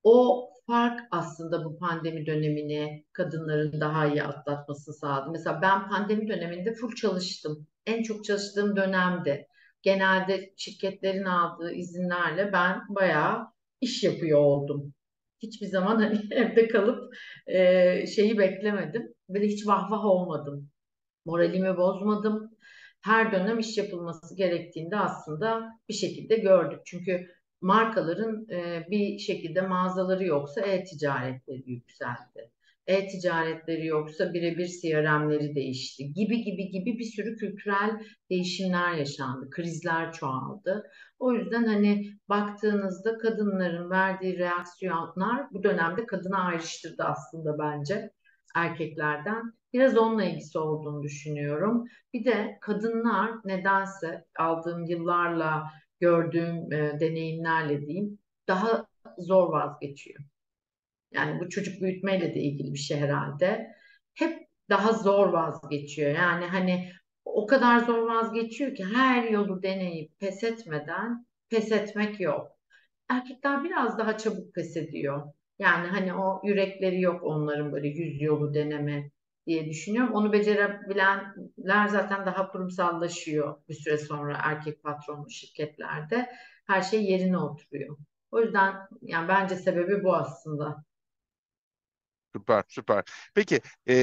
o 0.03 0.49
fark 0.67 0.99
aslında 1.11 1.65
bu 1.65 1.79
pandemi 1.79 2.25
dönemini 2.25 3.05
kadınların 3.13 3.81
daha 3.81 4.07
iyi 4.07 4.23
atlatmasını 4.23 4.95
sağladı. 4.95 5.31
Mesela 5.31 5.61
ben 5.61 5.89
pandemi 5.89 6.27
döneminde 6.27 6.73
full 6.73 6.95
çalıştım. 6.95 7.67
En 7.85 8.03
çok 8.03 8.25
çalıştığım 8.25 8.75
dönemde. 8.75 9.47
Genelde 9.81 10.53
şirketlerin 10.57 11.25
aldığı 11.25 11.73
izinlerle 11.73 12.53
ben 12.53 12.81
bayağı 12.89 13.47
iş 13.81 14.03
yapıyor 14.03 14.39
oldum. 14.39 14.93
Hiçbir 15.41 15.67
zaman 15.67 15.95
hani 15.95 16.19
evde 16.31 16.67
kalıp 16.67 17.15
e, 17.47 18.07
şeyi 18.07 18.37
beklemedim. 18.37 19.13
Böyle 19.29 19.47
hiç 19.47 19.67
vah 19.67 19.91
vah 19.91 20.05
olmadım. 20.05 20.69
Moralimi 21.25 21.77
bozmadım. 21.77 22.51
Her 23.01 23.31
dönem 23.31 23.59
iş 23.59 23.77
yapılması 23.77 24.35
gerektiğinde 24.35 24.97
aslında 24.97 25.69
bir 25.89 25.93
şekilde 25.93 26.37
gördük. 26.37 26.79
Çünkü 26.85 27.27
markaların 27.65 28.47
e, 28.49 28.85
bir 28.89 29.19
şekilde 29.19 29.61
mağazaları 29.61 30.25
yoksa 30.25 30.61
e-ticaretleri 30.61 31.63
yükseldi. 31.71 32.51
E-ticaretleri 32.87 33.85
yoksa 33.85 34.33
birebir 34.33 34.67
CRM'leri 34.67 35.55
değişti 35.55 36.13
gibi 36.13 36.41
gibi 36.41 36.69
gibi 36.69 36.99
bir 36.99 37.03
sürü 37.03 37.35
kültürel 37.35 38.01
değişimler 38.29 38.93
yaşandı. 38.93 39.49
Krizler 39.49 40.13
çoğaldı. 40.13 40.83
O 41.19 41.33
yüzden 41.33 41.63
hani 41.63 42.05
baktığınızda 42.29 43.17
kadınların 43.17 43.89
verdiği 43.89 44.37
reaksiyonlar 44.37 45.45
bu 45.51 45.63
dönemde 45.63 46.05
kadını 46.05 46.37
ayrıştırdı 46.39 47.03
aslında 47.03 47.59
bence 47.59 48.11
erkeklerden. 48.55 49.53
Biraz 49.73 49.97
onunla 49.97 50.23
ilgisi 50.23 50.59
olduğunu 50.59 51.03
düşünüyorum. 51.03 51.83
Bir 52.13 52.25
de 52.25 52.57
kadınlar 52.61 53.31
nedense 53.45 54.25
aldığım 54.39 54.85
yıllarla 54.85 55.63
gördüğüm 55.99 56.73
e, 56.73 56.99
deneyimlerle 56.99 57.81
diyeyim 57.81 58.19
daha 58.47 58.87
zor 59.17 59.49
vazgeçiyor. 59.53 60.19
Yani 61.13 61.39
bu 61.39 61.49
çocuk 61.49 61.81
büyütmeyle 61.81 62.35
de 62.35 62.39
ilgili 62.39 62.73
bir 62.73 62.79
şey 62.79 62.97
herhalde. 62.97 63.67
Hep 64.13 64.47
daha 64.69 64.93
zor 64.93 65.27
vazgeçiyor. 65.27 66.11
Yani 66.11 66.45
hani 66.45 66.89
o 67.25 67.47
kadar 67.47 67.79
zor 67.79 68.07
vazgeçiyor 68.07 68.75
ki 68.75 68.85
her 68.85 69.23
yolu 69.23 69.63
deneyip 69.63 70.19
pes 70.19 70.43
etmeden 70.43 71.25
pes 71.49 71.71
etmek 71.71 72.19
yok. 72.19 72.51
Erkekler 73.09 73.63
biraz 73.63 73.97
daha 73.97 74.17
çabuk 74.17 74.53
pes 74.53 74.77
ediyor. 74.77 75.33
Yani 75.59 75.87
hani 75.87 76.13
o 76.13 76.41
yürekleri 76.43 77.01
yok 77.01 77.23
onların 77.23 77.71
böyle 77.71 77.87
yüz 77.87 78.21
yolu 78.21 78.53
deneme 78.53 79.11
diye 79.47 79.69
düşünüyorum. 79.69 80.13
Onu 80.13 80.33
becerebilenler 80.33 81.87
zaten 81.87 82.25
daha 82.25 82.51
kurumsallaşıyor 82.51 83.57
bir 83.69 83.73
süre 83.73 83.97
sonra 83.97 84.39
erkek 84.43 84.83
patronlu 84.83 85.29
şirketlerde. 85.29 86.29
Her 86.67 86.81
şey 86.81 87.03
yerine 87.03 87.37
oturuyor. 87.37 87.97
O 88.31 88.41
yüzden 88.41 88.75
yani 89.01 89.27
bence 89.27 89.55
sebebi 89.55 90.03
bu 90.03 90.15
aslında. 90.15 90.83
Süper, 92.35 92.63
süper. 92.67 93.03
Peki, 93.35 93.61
e, 93.87 93.95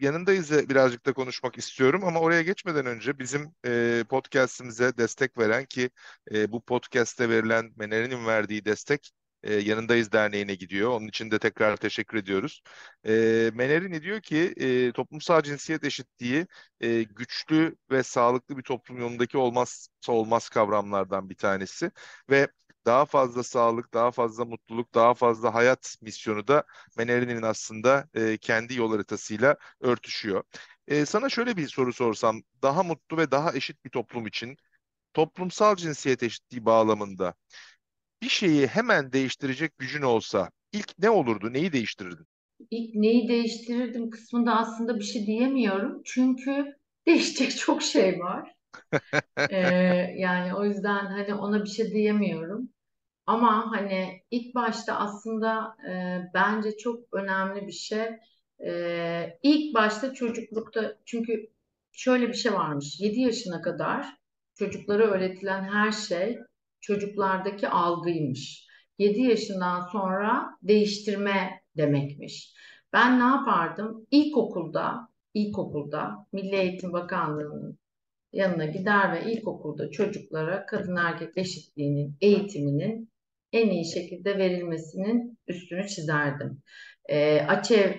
yanındayız 0.00 0.68
birazcık 0.68 1.06
da 1.06 1.12
konuşmak 1.12 1.58
istiyorum 1.58 2.04
ama 2.04 2.20
oraya 2.20 2.42
geçmeden 2.42 2.86
önce 2.86 3.18
bizim 3.18 3.54
e, 3.66 4.04
podcast'imize 4.08 4.96
destek 4.98 5.38
veren 5.38 5.64
ki 5.64 5.90
e, 6.32 6.52
bu 6.52 6.60
podcast'te 6.60 7.28
verilen 7.28 7.72
Mener'in 7.76 8.26
verdiği 8.26 8.64
destek 8.64 9.12
e, 9.42 9.54
Yanındayız 9.54 10.12
Derneği'ne 10.12 10.54
gidiyor. 10.54 10.90
Onun 10.90 11.08
için 11.08 11.30
de 11.30 11.38
tekrar 11.38 11.76
teşekkür 11.76 12.18
ediyoruz. 12.18 12.62
E, 13.06 13.12
Menerini 13.54 14.02
diyor 14.02 14.20
ki 14.20 14.54
e, 14.56 14.92
toplumsal 14.92 15.42
cinsiyet 15.42 15.84
eşitliği 15.84 16.46
e, 16.80 17.02
güçlü 17.02 17.76
ve 17.90 18.02
sağlıklı 18.02 18.56
bir 18.58 18.62
toplum 18.62 18.98
yolundaki 18.98 19.38
olmazsa 19.38 20.12
olmaz 20.12 20.48
kavramlardan 20.48 21.30
bir 21.30 21.36
tanesi 21.36 21.90
ve 22.30 22.48
daha 22.86 23.04
fazla 23.06 23.42
sağlık, 23.42 23.94
daha 23.94 24.10
fazla 24.10 24.44
mutluluk, 24.44 24.94
daha 24.94 25.14
fazla 25.14 25.54
hayat 25.54 25.96
misyonu 26.02 26.48
da 26.48 26.64
Meneri'nin 26.96 27.42
aslında 27.42 28.08
e, 28.14 28.36
kendi 28.38 28.74
yol 28.78 28.92
haritasıyla 28.92 29.56
örtüşüyor. 29.80 30.42
E, 30.88 31.06
sana 31.06 31.28
şöyle 31.28 31.56
bir 31.56 31.68
soru 31.68 31.92
sorsam, 31.92 32.42
daha 32.62 32.82
mutlu 32.82 33.16
ve 33.16 33.30
daha 33.30 33.52
eşit 33.54 33.84
bir 33.84 33.90
toplum 33.90 34.26
için 34.26 34.56
toplumsal 35.14 35.76
cinsiyet 35.76 36.22
eşitliği 36.22 36.64
bağlamında 36.66 37.34
bir 38.22 38.28
şeyi 38.28 38.66
hemen 38.66 39.12
değiştirecek 39.12 39.78
gücün 39.78 40.02
olsa 40.02 40.50
ilk 40.72 40.98
ne 40.98 41.10
olurdu, 41.10 41.52
neyi 41.52 41.72
değiştirirdin? 41.72 42.26
İlk 42.70 42.94
neyi 42.94 43.28
değiştirirdim 43.28 44.10
kısmında 44.10 44.56
aslında 44.58 44.98
bir 44.98 45.04
şey 45.04 45.26
diyemiyorum. 45.26 46.02
Çünkü 46.04 46.76
değişecek 47.06 47.56
çok 47.58 47.82
şey 47.82 48.18
var. 48.20 48.54
Ee, 49.50 49.58
yani 50.18 50.54
o 50.54 50.64
yüzden 50.64 51.06
hani 51.06 51.34
ona 51.34 51.64
bir 51.64 51.68
şey 51.68 51.92
diyemiyorum. 51.92 52.70
Ama 53.26 53.72
hani 53.72 54.22
ilk 54.30 54.54
başta 54.54 54.96
aslında 54.98 55.76
e, 55.90 56.22
bence 56.34 56.76
çok 56.78 57.14
önemli 57.14 57.66
bir 57.66 57.72
şey. 57.72 58.08
E, 58.66 59.38
ilk 59.42 59.74
başta 59.74 60.14
çocuklukta 60.14 60.98
çünkü 61.06 61.50
şöyle 61.92 62.28
bir 62.28 62.34
şey 62.34 62.52
varmış. 62.54 63.00
7 63.00 63.20
yaşına 63.20 63.62
kadar 63.62 64.06
çocuklara 64.54 65.04
öğretilen 65.04 65.64
her 65.64 65.92
şey 65.92 66.38
çocuklardaki 66.80 67.68
algıymış. 67.68 68.68
7 68.98 69.20
yaşından 69.20 69.80
sonra 69.92 70.46
değiştirme 70.62 71.62
demekmiş. 71.76 72.54
Ben 72.92 73.20
ne 73.20 73.24
yapardım? 73.24 74.06
İlkokulda, 74.10 75.08
ilkokulda 75.34 76.26
Milli 76.32 76.56
Eğitim 76.56 76.92
Bakanlığı'nın 76.92 77.78
yanına 78.32 78.66
gider 78.66 79.12
ve 79.12 79.32
ilkokulda 79.32 79.90
çocuklara 79.90 80.66
kadın 80.66 80.96
erkek 80.96 81.36
eşitliğinin 81.36 82.16
eğitiminin 82.20 83.10
en 83.52 83.70
iyi 83.70 83.92
şekilde 83.92 84.38
verilmesinin 84.38 85.38
üstünü 85.48 85.88
çizerdim. 85.88 86.62
E, 87.08 87.40
Açev 87.40 87.92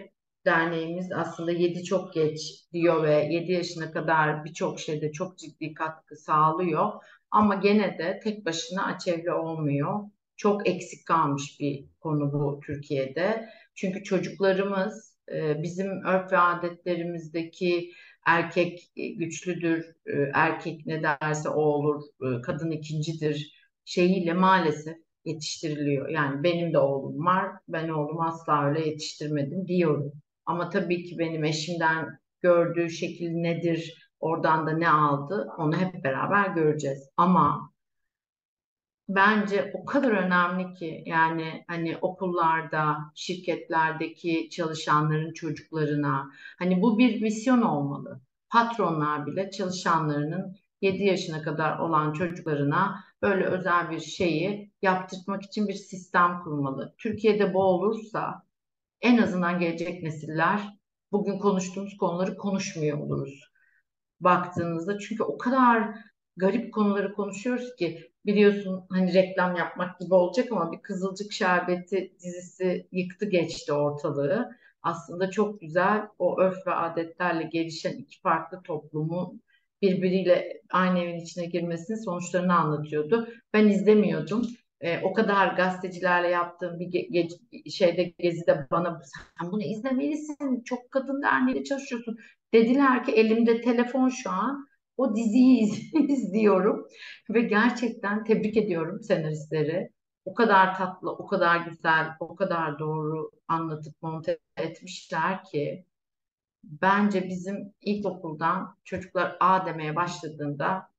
Derneğimiz 0.46 1.12
aslında 1.12 1.52
7 1.52 1.84
çok 1.84 2.14
geç 2.14 2.42
diyor 2.74 3.04
ve 3.04 3.28
7 3.32 3.52
yaşına 3.52 3.92
kadar 3.92 4.46
birçok 4.46 4.80
şeyde 4.80 5.12
çok 5.12 5.38
ciddi 5.38 5.74
katkı 5.74 6.16
sağlıyor. 6.16 6.92
Ama 7.32 7.56
gene 7.56 7.98
de 7.98 8.20
tek 8.24 8.46
başına 8.46 8.86
açevli 8.86 9.32
olmuyor. 9.32 10.00
Çok 10.38 10.70
eksik 10.70 11.06
kalmış 11.06 11.58
bir 11.60 11.86
konu 12.00 12.34
bu 12.34 12.60
Türkiye'de. 12.66 13.50
Çünkü 13.76 14.04
çocuklarımız 14.04 15.18
e, 15.32 15.64
bizim 15.64 16.06
örf 16.06 16.32
ve 16.32 16.38
adetlerimizdeki 16.38 17.92
erkek 18.26 18.92
güçlüdür, 19.18 19.86
e, 20.06 20.32
erkek 20.34 20.86
ne 20.86 21.04
derse 21.04 21.50
o 21.50 21.62
olur, 21.62 22.02
e, 22.22 22.42
kadın 22.42 22.72
ikincidir 22.72 23.54
şeyiyle 23.86 24.34
maalesef 24.34 24.98
yetiştiriliyor. 25.26 26.10
Yani 26.10 26.44
benim 26.44 26.74
de 26.74 26.78
oğlum 26.80 27.26
var, 27.26 27.52
ben 27.68 27.90
oğlumu 27.90 28.24
asla 28.24 28.70
öyle 28.70 28.88
yetiştirmedim 28.88 29.68
diyorum. 29.68 30.14
Ama 30.46 30.70
tabii 30.70 31.04
ki 31.04 31.18
benim 31.20 31.44
eşimden 31.44 32.06
gördüğü 32.42 32.90
şekil 32.90 33.30
nedir, 33.32 33.99
Oradan 34.20 34.68
da 34.68 34.72
ne 34.72 34.90
aldı 34.90 35.50
onu 35.58 35.76
hep 35.78 36.04
beraber 36.04 36.50
göreceğiz. 36.50 37.10
Ama 37.18 37.72
bence 39.10 39.72
o 39.76 39.86
kadar 39.86 40.12
önemli 40.12 40.74
ki 40.74 41.04
yani 41.06 41.64
hani 41.68 41.98
okullarda, 42.02 42.98
şirketlerdeki 43.16 44.50
çalışanların 44.50 45.34
çocuklarına 45.34 46.30
hani 46.60 46.82
bu 46.82 46.98
bir 46.98 47.22
misyon 47.22 47.62
olmalı. 47.62 48.22
Patronlar 48.50 49.26
bile 49.26 49.52
çalışanlarının 49.52 50.56
7 50.82 51.04
yaşına 51.04 51.42
kadar 51.42 51.80
olan 51.80 52.14
çocuklarına 52.14 53.04
böyle 53.22 53.46
özel 53.46 53.92
bir 53.92 54.00
şeyi 54.00 54.72
yaptırmak 54.82 55.44
için 55.44 55.68
bir 55.68 55.74
sistem 55.74 56.40
kurmalı. 56.44 56.96
Türkiye'de 56.98 57.54
bu 57.54 57.64
olursa 57.64 58.44
en 59.02 59.18
azından 59.18 59.60
gelecek 59.60 60.04
nesiller 60.04 60.78
bugün 61.12 61.40
konuştuğumuz 61.40 61.98
konuları 61.98 62.38
konuşmuyor 62.38 62.98
oluruz 62.98 63.49
baktığınızda. 64.22 65.00
Çünkü 65.00 65.24
o 65.24 65.38
kadar 65.38 65.90
garip 66.38 66.74
konuları 66.74 67.14
konuşuyoruz 67.14 67.76
ki 67.76 68.12
biliyorsun 68.26 68.86
hani 68.90 69.14
reklam 69.14 69.56
yapmak 69.56 70.00
gibi 70.00 70.14
olacak 70.14 70.52
ama 70.52 70.72
bir 70.72 70.82
Kızılcık 70.82 71.32
Şerbeti 71.32 72.14
dizisi 72.24 72.88
yıktı 72.92 73.26
geçti 73.26 73.74
ortalığı. 73.74 74.50
Aslında 74.84 75.32
çok 75.32 75.62
güzel 75.62 76.02
o 76.20 76.40
örf 76.40 76.68
ve 76.68 76.74
adetlerle 76.74 77.44
gelişen 77.44 77.94
iki 77.98 78.22
farklı 78.22 78.62
toplumu 78.64 79.40
birbiriyle 79.82 80.62
aynı 80.72 81.00
evin 81.00 81.20
içine 81.20 81.46
girmesinin 81.46 82.04
sonuçlarını 82.06 82.54
anlatıyordu. 82.54 83.30
Ben 83.54 83.68
izlemiyordum. 83.68 84.48
E, 84.82 85.00
o 85.00 85.14
kadar 85.14 85.48
gazetecilerle 85.56 86.28
yaptığım 86.28 86.80
bir 86.80 86.86
ge 86.86 87.02
ge 87.02 87.28
şeyde 87.70 88.04
gezide 88.20 88.68
bana 88.72 89.02
sen 89.04 89.52
bunu 89.52 89.64
izlemelisin. 89.64 90.64
Çok 90.64 90.92
kadın 90.92 91.22
derneğiyle 91.22 91.64
çalışıyorsun. 91.64 92.18
Dediler 92.54 93.04
ki 93.04 93.12
elimde 93.12 93.62
telefon 93.62 94.10
şu 94.10 94.30
an. 94.30 94.70
O 94.98 95.16
diziyi 95.16 95.62
iz 95.62 95.94
izliyorum 96.10 96.88
ve 97.30 97.42
gerçekten 97.42 98.24
tebrik 98.24 98.58
ediyorum 98.58 99.02
senaristleri. 99.04 99.92
O 100.26 100.34
kadar 100.34 100.76
tatlı, 100.76 101.12
o 101.12 101.28
kadar 101.28 101.58
güzel, 101.68 102.08
o 102.20 102.36
kadar 102.36 102.80
doğru 102.80 103.32
anlatıp 103.48 104.02
monte 104.02 104.40
etmişler 104.58 105.44
ki 105.44 105.86
bence 106.64 107.28
bizim 107.30 107.74
ilkokuldan 107.82 108.78
çocuklar 108.84 109.38
A 109.40 109.66
demeye 109.66 109.96
başladığında 109.96 110.90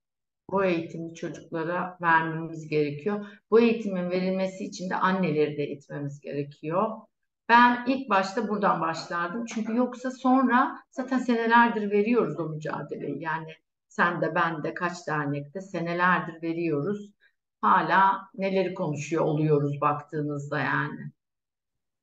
bu 0.50 0.64
eğitimi 0.64 1.14
çocuklara 1.14 1.98
vermemiz 2.02 2.68
gerekiyor. 2.68 3.26
Bu 3.50 3.60
eğitimin 3.60 4.10
verilmesi 4.10 4.64
için 4.64 4.90
de 4.90 4.96
anneleri 4.96 5.56
de 5.56 5.62
eğitmemiz 5.64 6.20
gerekiyor. 6.20 6.90
Ben 7.50 7.84
ilk 7.86 8.10
başta 8.10 8.48
buradan 8.48 8.80
başlardım. 8.80 9.44
Çünkü 9.46 9.76
yoksa 9.76 10.10
sonra 10.10 10.84
zaten 10.90 11.18
senelerdir 11.18 11.90
veriyoruz 11.90 12.40
o 12.40 12.48
mücadeleyi. 12.48 13.22
Yani 13.22 13.46
sen 13.88 14.20
de 14.22 14.34
ben 14.34 14.62
de 14.64 14.74
kaç 14.74 15.06
dernekte 15.06 15.60
senelerdir 15.60 16.42
veriyoruz. 16.42 17.12
Hala 17.60 18.28
neleri 18.34 18.74
konuşuyor 18.74 19.24
oluyoruz 19.24 19.80
baktığınızda 19.80 20.60
yani. 20.60 21.12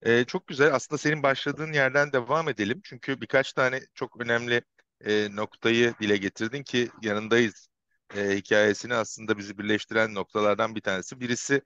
Ee, 0.01 0.23
çok 0.23 0.47
güzel. 0.47 0.75
Aslında 0.75 0.97
senin 0.97 1.23
başladığın 1.23 1.73
yerden 1.73 2.13
devam 2.13 2.49
edelim. 2.49 2.81
Çünkü 2.83 3.21
birkaç 3.21 3.53
tane 3.53 3.79
çok 3.93 4.21
önemli 4.21 4.61
e, 5.05 5.35
noktayı 5.35 5.93
dile 6.01 6.17
getirdin 6.17 6.63
ki 6.63 6.89
yanındayız 7.01 7.69
e, 8.15 8.35
hikayesini 8.35 8.93
aslında 8.93 9.37
bizi 9.37 9.57
birleştiren 9.57 10.13
noktalardan 10.13 10.75
bir 10.75 10.81
tanesi. 10.81 11.19
Birisi 11.19 11.61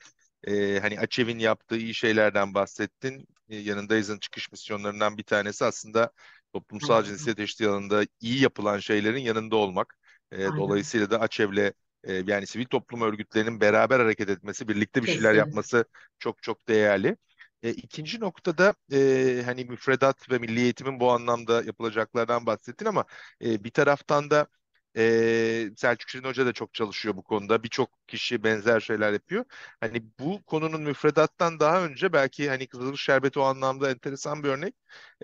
e, 0.48 0.80
hani 0.80 1.00
Açev'in 1.00 1.40
yaptığı 1.40 1.78
iyi 1.78 1.94
şeylerden 1.94 2.54
bahsettin. 2.54 3.28
E, 3.52 3.56
yanındayız'ın 3.58 4.20
çıkış 4.20 4.52
misyonlarından 4.52 5.18
bir 5.18 5.24
tanesi 5.24 5.66
aslında 5.66 6.12
toplumsal 6.54 7.04
cinsiyet 7.04 7.40
eşitliği 7.40 7.70
alanında 7.72 8.06
iyi 8.22 8.42
yapılan 8.42 8.80
şeylerin 8.80 9.22
yanında 9.22 9.56
olmak. 9.56 9.98
E, 10.32 10.38
dolayısıyla 10.58 11.12
da 11.12 11.20
Açev'le 11.20 11.74
e, 12.04 12.14
yani 12.14 12.48
sivil 12.48 12.66
toplum 12.66 13.02
örgütlerinin 13.02 13.62
beraber 13.62 14.00
hareket 14.00 14.30
etmesi, 14.30 14.68
birlikte 14.68 15.04
bir 15.04 15.08
şeyler 15.08 15.34
Kesinlikle. 15.34 15.40
yapması 15.40 15.86
çok 16.20 16.44
çok 16.44 16.68
değerli. 16.68 17.18
E, 17.64 17.70
ikinci 17.72 18.20
noktada 18.20 18.74
e, 18.94 19.42
hani 19.46 19.66
müfredat 19.66 20.32
ve 20.32 20.38
milli 20.38 20.60
eğitimin 20.62 21.00
bu 21.00 21.12
anlamda 21.12 21.64
yapılacaklardan 21.64 22.46
bahsettin 22.46 22.86
ama 22.86 23.06
e, 23.44 23.64
bir 23.64 23.72
taraftan 23.72 24.30
da 24.30 24.48
e, 24.98 25.72
Selçuk 25.78 26.10
Şirin 26.10 26.24
Hoca 26.24 26.46
da 26.46 26.54
çok 26.54 26.74
çalışıyor 26.74 27.18
bu 27.18 27.24
konuda. 27.24 27.64
Birçok 27.64 28.08
kişi 28.08 28.44
benzer 28.44 28.80
şeyler 28.80 29.14
yapıyor. 29.14 29.46
Hani 29.80 30.04
bu 30.20 30.44
konunun 30.44 30.82
müfredattan 30.82 31.60
daha 31.60 31.86
önce 31.86 32.14
belki 32.14 32.50
hani 32.50 32.68
Kızılcık 32.68 33.00
Şerbeti 33.00 33.40
o 33.40 33.44
anlamda 33.44 33.92
enteresan 33.92 34.44
bir 34.44 34.50
örnek. 34.50 34.76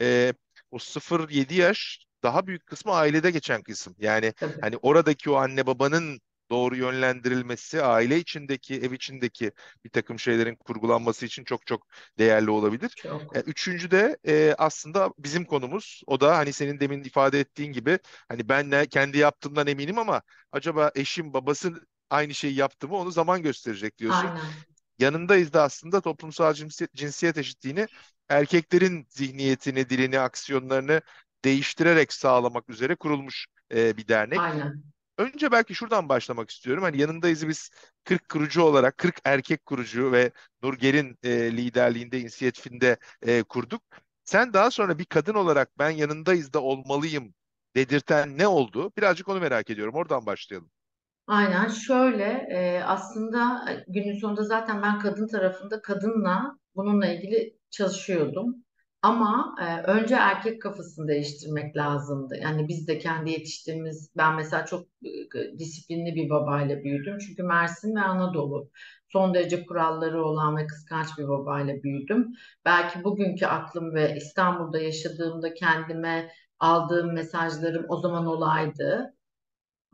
E, 0.01 0.33
o 0.71 0.79
0-7 0.79 1.55
yaş 1.55 2.05
daha 2.23 2.47
büyük 2.47 2.65
kısmı 2.65 2.91
ailede 2.93 3.31
geçen 3.31 3.63
kısım. 3.63 3.95
Yani 3.99 4.33
Tabii. 4.33 4.61
hani 4.61 4.77
oradaki 4.77 5.29
o 5.29 5.35
anne 5.35 5.67
babanın 5.67 6.21
doğru 6.51 6.75
yönlendirilmesi, 6.75 7.81
aile 7.83 8.17
içindeki, 8.17 8.75
ev 8.75 8.91
içindeki 8.91 9.51
bir 9.85 9.89
takım 9.89 10.19
şeylerin 10.19 10.55
kurgulanması 10.55 11.25
için 11.25 11.43
çok 11.43 11.65
çok 11.67 11.87
değerli 12.19 12.49
olabilir. 12.51 12.95
Çok. 12.95 13.35
E, 13.35 13.39
Üçüncü 13.39 13.91
de 13.91 14.17
e, 14.27 14.55
aslında 14.57 15.13
bizim 15.19 15.45
konumuz. 15.45 16.01
O 16.07 16.19
da 16.19 16.37
hani 16.37 16.53
senin 16.53 16.79
demin 16.79 17.03
ifade 17.03 17.39
ettiğin 17.39 17.71
gibi 17.73 17.99
hani 18.29 18.49
ben 18.49 18.71
ne, 18.71 18.85
kendi 18.87 19.17
yaptığımdan 19.17 19.67
eminim 19.67 19.97
ama 19.97 20.21
acaba 20.51 20.91
eşim, 20.95 21.33
babası 21.33 21.73
aynı 22.09 22.33
şeyi 22.33 22.55
yaptı 22.55 22.87
mı 22.87 22.95
onu 22.95 23.11
zaman 23.11 23.41
gösterecek 23.43 23.97
diyorsun. 23.97 24.27
Aynen. 24.27 24.51
Yanındayız 24.99 25.53
da 25.53 25.63
aslında 25.63 26.01
toplumsal 26.01 26.53
cinsiyet, 26.53 26.93
cinsiyet 26.93 27.37
eşitliğini 27.37 27.87
erkeklerin 28.29 29.07
zihniyetini, 29.09 29.89
dilini, 29.89 30.19
aksiyonlarını 30.19 31.01
değiştirerek 31.45 32.13
sağlamak 32.13 32.69
üzere 32.69 32.95
kurulmuş 32.95 33.47
e, 33.73 33.97
bir 33.97 34.07
dernek. 34.07 34.39
Aynen. 34.39 34.83
Önce 35.17 35.51
belki 35.51 35.75
şuradan 35.75 36.09
başlamak 36.09 36.49
istiyorum. 36.49 36.83
Hani 36.83 37.01
yanındayız 37.01 37.47
biz 37.47 37.69
40 38.03 38.29
kurucu 38.29 38.61
olarak 38.61 38.97
40 38.97 39.15
erkek 39.25 39.65
kurucu 39.65 40.11
ve 40.11 40.31
Nurgel'in 40.63 41.17
e, 41.23 41.29
liderliğinde 41.57 42.19
inisiyatifinde 42.19 42.97
e, 43.21 43.43
kurduk. 43.43 43.81
Sen 44.23 44.53
daha 44.53 44.71
sonra 44.71 44.99
bir 44.99 45.05
kadın 45.05 45.33
olarak 45.33 45.79
ben 45.79 45.89
yanındayız 45.89 46.53
da 46.53 46.61
olmalıyım 46.61 47.33
dedirten 47.75 48.37
ne 48.37 48.47
oldu? 48.47 48.91
Birazcık 48.97 49.27
onu 49.27 49.39
merak 49.39 49.69
ediyorum. 49.69 49.95
Oradan 49.95 50.25
başlayalım. 50.25 50.69
Aynen 51.27 51.67
şöyle 51.67 52.23
e, 52.51 52.83
aslında 52.83 53.65
günün 53.87 54.19
sonunda 54.19 54.43
zaten 54.43 54.81
ben 54.81 54.99
kadın 54.99 55.27
tarafında 55.27 55.81
kadınla 55.81 56.57
bununla 56.75 57.07
ilgili 57.07 57.57
çalışıyordum. 57.69 58.55
Ama 59.01 59.55
e, 59.61 59.81
önce 59.91 60.15
erkek 60.15 60.61
kafasını 60.61 61.07
değiştirmek 61.07 61.77
lazımdı. 61.77 62.37
Yani 62.41 62.67
biz 62.67 62.87
de 62.87 62.99
kendi 62.99 63.31
yetiştiğimiz, 63.31 64.11
ben 64.17 64.35
mesela 64.35 64.65
çok 64.65 64.87
e, 65.35 65.59
disiplinli 65.59 66.15
bir 66.15 66.29
babayla 66.29 66.83
büyüdüm. 66.83 67.17
Çünkü 67.19 67.43
Mersin 67.43 67.95
ve 67.95 67.99
Anadolu 68.01 68.71
son 69.09 69.33
derece 69.33 69.65
kuralları 69.65 70.23
olan 70.25 70.57
ve 70.57 70.67
kıskanç 70.67 71.07
bir 71.17 71.27
babayla 71.27 71.83
büyüdüm. 71.83 72.27
Belki 72.65 73.03
bugünkü 73.03 73.45
aklım 73.45 73.93
ve 73.93 74.15
İstanbul'da 74.17 74.79
yaşadığımda 74.79 75.53
kendime 75.53 76.29
aldığım 76.59 77.13
mesajlarım 77.13 77.85
o 77.89 77.97
zaman 77.97 78.25
olaydı 78.25 79.13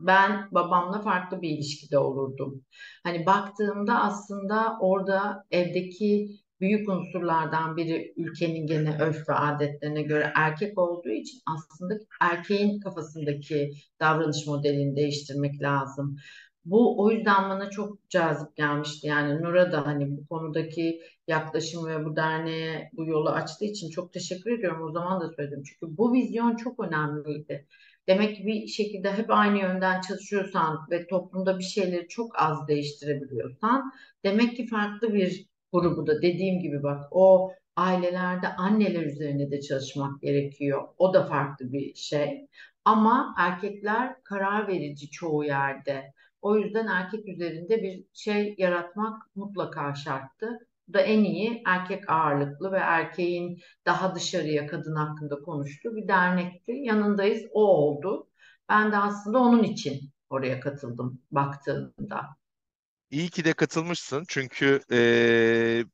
ben 0.00 0.48
babamla 0.52 1.02
farklı 1.02 1.42
bir 1.42 1.50
ilişkide 1.50 1.98
olurdum. 1.98 2.64
Hani 3.04 3.26
baktığımda 3.26 4.00
aslında 4.02 4.76
orada 4.80 5.44
evdeki 5.50 6.28
büyük 6.60 6.88
unsurlardan 6.88 7.76
biri 7.76 8.12
ülkenin 8.16 8.66
gene 8.66 8.98
örf 9.00 9.28
ve 9.28 9.32
adetlerine 9.34 10.02
göre 10.02 10.32
erkek 10.36 10.78
olduğu 10.78 11.08
için 11.10 11.40
aslında 11.46 11.94
erkeğin 12.20 12.80
kafasındaki 12.80 13.70
davranış 14.00 14.46
modelini 14.46 14.96
değiştirmek 14.96 15.62
lazım. 15.62 16.16
Bu 16.64 17.02
o 17.02 17.10
yüzden 17.10 17.50
bana 17.50 17.70
çok 17.70 18.10
cazip 18.10 18.56
gelmişti. 18.56 19.06
Yani 19.06 19.42
Nur'a 19.42 19.72
da 19.72 19.86
hani 19.86 20.16
bu 20.16 20.26
konudaki 20.26 21.00
yaklaşım 21.28 21.86
ve 21.86 22.04
bu 22.04 22.16
derneğe 22.16 22.90
bu 22.92 23.06
yolu 23.06 23.30
açtığı 23.30 23.64
için 23.64 23.90
çok 23.90 24.12
teşekkür 24.12 24.58
ediyorum. 24.58 24.82
O 24.82 24.92
zaman 24.92 25.20
da 25.20 25.28
söyledim. 25.36 25.62
Çünkü 25.62 25.96
bu 25.96 26.12
vizyon 26.12 26.56
çok 26.56 26.80
önemliydi. 26.80 27.66
Demek 28.08 28.36
ki 28.36 28.46
bir 28.46 28.66
şekilde 28.66 29.12
hep 29.12 29.30
aynı 29.30 29.58
yönden 29.58 30.00
çalışıyorsan 30.00 30.78
ve 30.90 31.06
toplumda 31.06 31.58
bir 31.58 31.64
şeyleri 31.64 32.08
çok 32.08 32.42
az 32.42 32.68
değiştirebiliyorsan 32.68 33.92
demek 34.24 34.56
ki 34.56 34.66
farklı 34.66 35.14
bir 35.14 35.46
grubu 35.74 36.06
da 36.06 36.22
dediğim 36.22 36.60
gibi 36.60 36.82
bak 36.82 37.04
o 37.10 37.52
ailelerde 37.76 38.48
anneler 38.48 39.02
üzerine 39.02 39.50
de 39.50 39.60
çalışmak 39.60 40.22
gerekiyor. 40.22 40.88
O 40.98 41.14
da 41.14 41.26
farklı 41.26 41.72
bir 41.72 41.94
şey. 41.94 42.48
Ama 42.84 43.34
erkekler 43.38 44.22
karar 44.24 44.68
verici 44.68 45.10
çoğu 45.10 45.44
yerde. 45.44 46.12
O 46.42 46.56
yüzden 46.58 46.86
erkek 46.86 47.28
üzerinde 47.28 47.82
bir 47.82 48.04
şey 48.12 48.54
yaratmak 48.58 49.22
mutlaka 49.36 49.94
şarttı. 49.94 50.58
Bu 50.88 50.92
da 50.94 51.00
en 51.00 51.24
iyi 51.24 51.62
erkek 51.66 52.10
ağırlıklı 52.10 52.72
ve 52.72 52.78
erkeğin 52.78 53.58
daha 53.86 54.14
dışarıya 54.14 54.66
kadın 54.66 54.96
hakkında 54.96 55.40
konuştuğu 55.42 55.96
bir 55.96 56.08
dernekti. 56.08 56.72
Yanındayız 56.72 57.42
o 57.52 57.66
oldu. 57.66 58.28
Ben 58.68 58.92
de 58.92 58.96
aslında 58.96 59.38
onun 59.38 59.62
için 59.62 60.00
oraya 60.30 60.60
katıldım 60.60 61.22
baktığımda. 61.30 62.36
İyi 63.10 63.30
ki 63.30 63.44
de 63.44 63.52
katılmışsın. 63.52 64.24
Çünkü 64.28 64.80
e, 64.92 65.84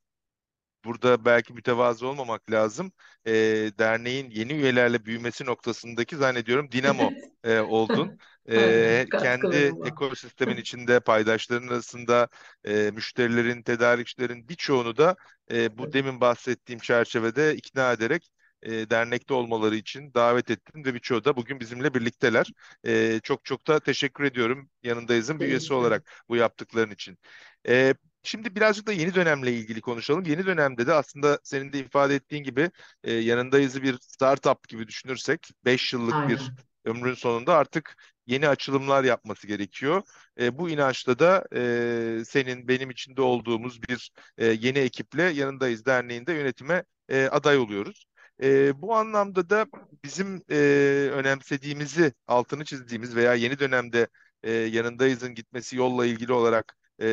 burada 0.85 1.25
belki 1.25 1.53
mütevazı 1.53 2.07
olmamak 2.07 2.51
lazım. 2.51 2.91
E, 3.27 3.31
derneğin 3.79 4.29
yeni 4.29 4.53
üyelerle 4.53 5.05
büyümesi 5.05 5.45
noktasındaki 5.45 6.17
zannediyorum 6.17 6.71
dinamo 6.71 7.15
e, 7.43 7.59
oldun. 7.59 8.13
E, 8.49 9.07
kendi 9.17 9.57
ekosistemin 9.83 10.57
içinde 10.57 10.99
paydaşların 10.99 11.67
arasında 11.67 12.27
e, 12.65 12.91
müşterilerin, 12.91 13.63
tedarikçilerin 13.63 14.49
birçoğunu 14.49 14.97
da 14.97 15.15
e, 15.51 15.77
bu 15.77 15.93
demin 15.93 16.21
bahsettiğim 16.21 16.79
çerçevede 16.79 17.55
ikna 17.55 17.91
ederek 17.93 18.31
e, 18.63 18.89
dernekte 18.89 19.33
olmaları 19.33 19.75
için 19.75 20.13
davet 20.13 20.51
ettim 20.51 20.85
ve 20.85 20.93
birçoğu 20.93 21.23
da 21.23 21.35
bugün 21.35 21.59
bizimle 21.59 21.93
birlikteler. 21.93 22.51
E, 22.87 23.19
çok 23.23 23.45
çok 23.45 23.67
da 23.67 23.79
teşekkür 23.79 24.23
ediyorum 24.23 24.69
yanındayızın 24.83 25.39
bir 25.39 25.45
üyesi 25.45 25.73
olarak 25.73 26.23
bu 26.29 26.35
yaptıkların 26.35 26.91
için. 26.91 27.17
E, 27.67 27.93
Şimdi 28.23 28.55
birazcık 28.55 28.87
da 28.87 28.93
yeni 28.93 29.15
dönemle 29.15 29.53
ilgili 29.53 29.81
konuşalım. 29.81 30.23
Yeni 30.25 30.45
dönemde 30.45 30.87
de 30.87 30.93
aslında 30.93 31.39
senin 31.43 31.73
de 31.73 31.79
ifade 31.79 32.15
ettiğin 32.15 32.43
gibi 32.43 32.71
e, 33.03 33.13
yanındayızı 33.13 33.83
bir 33.83 33.97
startup 34.01 34.67
gibi 34.67 34.87
düşünürsek 34.87 35.49
5 35.65 35.93
yıllık 35.93 36.13
Aynen. 36.13 36.29
bir 36.29 36.51
ömrün 36.85 37.13
sonunda 37.13 37.55
artık 37.57 37.95
yeni 38.27 38.47
açılımlar 38.47 39.03
yapması 39.03 39.47
gerekiyor. 39.47 40.03
E, 40.39 40.57
bu 40.57 40.69
inançla 40.69 41.19
da 41.19 41.45
e, 41.55 42.25
senin 42.25 42.67
benim 42.67 42.89
içinde 42.89 43.21
olduğumuz 43.21 43.81
bir 43.83 44.11
e, 44.37 44.45
yeni 44.45 44.79
ekiple 44.79 45.23
Yanındayız 45.23 45.85
Derneği'nde 45.85 46.33
yönetime 46.33 46.83
e, 47.09 47.25
aday 47.25 47.57
oluyoruz. 47.57 48.05
E, 48.41 48.81
bu 48.81 48.95
anlamda 48.95 49.49
da 49.49 49.65
bizim 50.03 50.43
e, 50.51 50.55
önemsediğimizi, 51.13 52.13
altını 52.27 52.65
çizdiğimiz 52.65 53.15
veya 53.15 53.33
yeni 53.33 53.59
dönemde 53.59 54.07
e, 54.43 54.51
Yanındayız'ın 54.51 55.35
gitmesi 55.35 55.77
yolla 55.77 56.05
ilgili 56.05 56.33
olarak 56.33 56.77
e, 57.01 57.05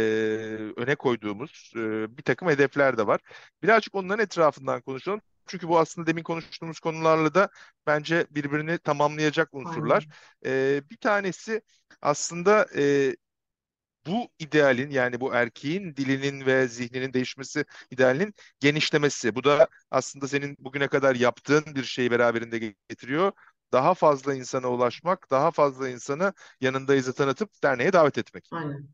öne 0.76 0.94
koyduğumuz 0.96 1.72
e, 1.76 2.16
bir 2.16 2.22
takım 2.22 2.48
hedefler 2.48 2.98
de 2.98 3.06
var. 3.06 3.20
Birazcık 3.62 3.94
onların 3.94 4.24
etrafından 4.24 4.80
konuşalım. 4.80 5.20
Çünkü 5.46 5.68
bu 5.68 5.78
aslında 5.78 6.06
demin 6.06 6.22
konuştuğumuz 6.22 6.80
konularla 6.80 7.34
da 7.34 7.48
bence 7.86 8.26
birbirini 8.30 8.78
tamamlayacak 8.78 9.48
unsurlar. 9.54 10.06
E, 10.44 10.82
bir 10.90 10.96
tanesi 10.96 11.62
aslında 12.02 12.66
e, 12.76 13.14
bu 14.08 14.28
idealin 14.38 14.90
yani 14.90 15.20
bu 15.20 15.34
erkeğin 15.34 15.96
dilinin 15.96 16.46
ve 16.46 16.68
zihninin 16.68 17.12
değişmesi 17.12 17.64
idealinin 17.90 18.34
genişlemesi. 18.60 19.34
Bu 19.34 19.44
da 19.44 19.68
aslında 19.90 20.28
senin 20.28 20.56
bugüne 20.58 20.88
kadar 20.88 21.14
yaptığın 21.14 21.64
bir 21.74 21.84
şeyi 21.84 22.10
beraberinde 22.10 22.74
getiriyor. 22.88 23.32
Daha 23.72 23.94
fazla 23.94 24.34
insana 24.34 24.68
ulaşmak, 24.68 25.30
daha 25.30 25.50
fazla 25.50 25.88
insanı 25.88 26.32
yanındayızı 26.60 27.14
tanıtıp 27.14 27.50
derneğe 27.62 27.92
davet 27.92 28.18
etmek. 28.18 28.48
Aynen. 28.52 28.88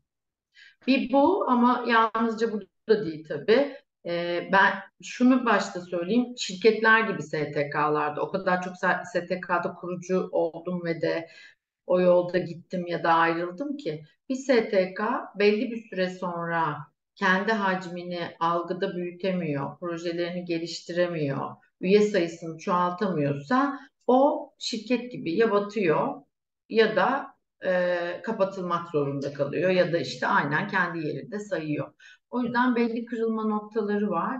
Bir 0.87 1.13
bu 1.13 1.49
ama 1.49 1.85
yalnızca 1.87 2.53
bu 2.53 2.61
da 2.89 3.05
değil 3.05 3.25
tabii. 3.27 3.75
Ee, 4.05 4.49
ben 4.51 4.73
şunu 5.03 5.45
başta 5.45 5.81
söyleyeyim. 5.81 6.25
Şirketler 6.37 7.09
gibi 7.09 7.23
STK'larda 7.23 8.21
o 8.21 8.31
kadar 8.31 8.61
çok 8.61 8.73
STK'da 9.05 9.73
kurucu 9.73 10.29
oldum 10.31 10.85
ve 10.85 11.01
de 11.01 11.29
o 11.87 12.01
yolda 12.01 12.37
gittim 12.37 12.87
ya 12.87 13.03
da 13.03 13.13
ayrıldım 13.13 13.77
ki 13.77 14.03
bir 14.29 14.35
STK 14.35 14.99
belli 15.39 15.71
bir 15.71 15.89
süre 15.89 16.09
sonra 16.09 16.77
kendi 17.15 17.51
hacmini 17.51 18.19
algıda 18.39 18.95
büyütemiyor, 18.95 19.79
projelerini 19.79 20.45
geliştiremiyor, 20.45 21.55
üye 21.81 22.01
sayısını 22.01 22.57
çoğaltamıyorsa 22.57 23.79
o 24.07 24.49
şirket 24.59 25.11
gibi 25.11 25.35
ya 25.37 25.51
batıyor 25.51 26.21
ya 26.69 26.95
da 26.95 27.27
e, 27.65 28.21
kapatılmak 28.23 28.89
zorunda 28.91 29.33
kalıyor 29.33 29.69
ya 29.69 29.93
da 29.93 29.97
işte 29.97 30.27
aynen 30.27 30.67
kendi 30.67 31.07
yerinde 31.07 31.39
sayıyor. 31.39 31.93
O 32.29 32.41
yüzden 32.41 32.75
belli 32.75 33.05
kırılma 33.05 33.43
noktaları 33.45 34.09
var. 34.09 34.37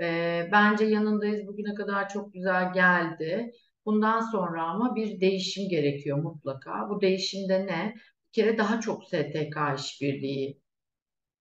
E, 0.00 0.48
bence 0.52 0.84
yanındayız 0.84 1.46
bugüne 1.46 1.74
kadar 1.74 2.08
çok 2.08 2.32
güzel 2.34 2.72
geldi. 2.72 3.52
Bundan 3.88 4.20
sonra 4.20 4.62
ama 4.62 4.96
bir 4.96 5.20
değişim 5.20 5.68
gerekiyor 5.68 6.18
mutlaka. 6.18 6.90
Bu 6.90 7.00
değişimde 7.00 7.66
ne? 7.66 7.94
Bir 8.26 8.32
kere 8.32 8.58
daha 8.58 8.80
çok 8.80 9.04
STK 9.04 9.56
işbirliği 9.78 10.60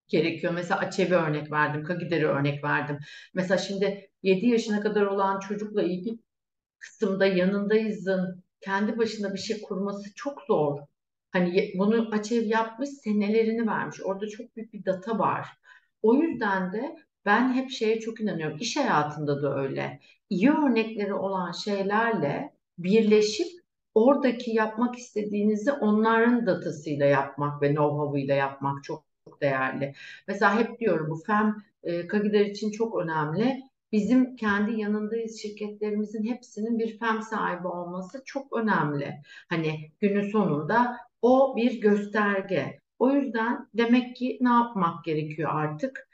gerekiyor. 0.07 0.53
Mesela 0.53 0.79
Açevi 0.79 1.15
örnek 1.15 1.51
verdim, 1.51 1.83
Kagider'i 1.83 2.27
örnek 2.27 2.63
verdim. 2.63 2.99
Mesela 3.33 3.57
şimdi 3.57 4.09
7 4.23 4.47
yaşına 4.47 4.81
kadar 4.81 5.01
olan 5.01 5.39
çocukla 5.39 5.83
ilgili 5.83 6.19
kısımda 6.79 7.25
yanındayızın 7.25 8.43
kendi 8.61 8.97
başına 8.97 9.33
bir 9.33 9.39
şey 9.39 9.61
kurması 9.61 10.13
çok 10.15 10.41
zor. 10.41 10.79
Hani 11.31 11.73
bunu 11.77 12.09
Açev 12.15 12.43
yapmış, 12.43 12.89
senelerini 12.89 13.67
vermiş. 13.67 13.97
Orada 14.03 14.27
çok 14.27 14.55
büyük 14.55 14.73
bir 14.73 14.85
data 14.85 15.19
var. 15.19 15.47
O 16.01 16.15
yüzden 16.15 16.73
de 16.73 16.95
ben 17.27 17.53
hep 17.53 17.69
şeye 17.71 17.99
çok 17.99 18.21
inanıyorum. 18.21 18.57
İş 18.59 18.77
hayatında 18.77 19.41
da 19.41 19.59
öyle. 19.59 19.99
İyi 20.29 20.51
örnekleri 20.51 21.13
olan 21.13 21.51
şeylerle 21.51 22.53
birleşip 22.77 23.47
oradaki 23.95 24.51
yapmak 24.51 24.95
istediğinizi 24.97 25.71
onların 25.71 26.45
datasıyla 26.45 27.05
yapmak 27.05 27.61
ve 27.61 27.67
know-how'ıyla 27.67 28.35
yapmak 28.35 28.83
çok, 28.83 29.07
değerli. 29.41 29.93
Mesela 30.27 30.59
hep 30.59 30.79
diyorum 30.79 31.09
bu 31.09 31.15
FEM 31.15 31.55
e, 31.83 32.07
Kagider 32.07 32.45
için 32.45 32.71
çok 32.71 33.01
önemli. 33.01 33.63
Bizim 33.91 34.35
kendi 34.35 34.81
yanındayız 34.81 35.41
şirketlerimizin 35.41 36.23
hepsinin 36.23 36.79
bir 36.79 36.99
FEM 36.99 37.21
sahibi 37.21 37.67
olması 37.67 38.21
çok 38.25 38.57
önemli. 38.57 39.21
Hani 39.49 39.91
günün 39.99 40.31
sonunda 40.31 40.97
o 41.21 41.55
bir 41.55 41.81
gösterge. 41.81 42.79
O 42.99 43.11
yüzden 43.11 43.67
demek 43.73 44.15
ki 44.15 44.37
ne 44.41 44.49
yapmak 44.49 45.05
gerekiyor 45.05 45.51
artık? 45.53 46.07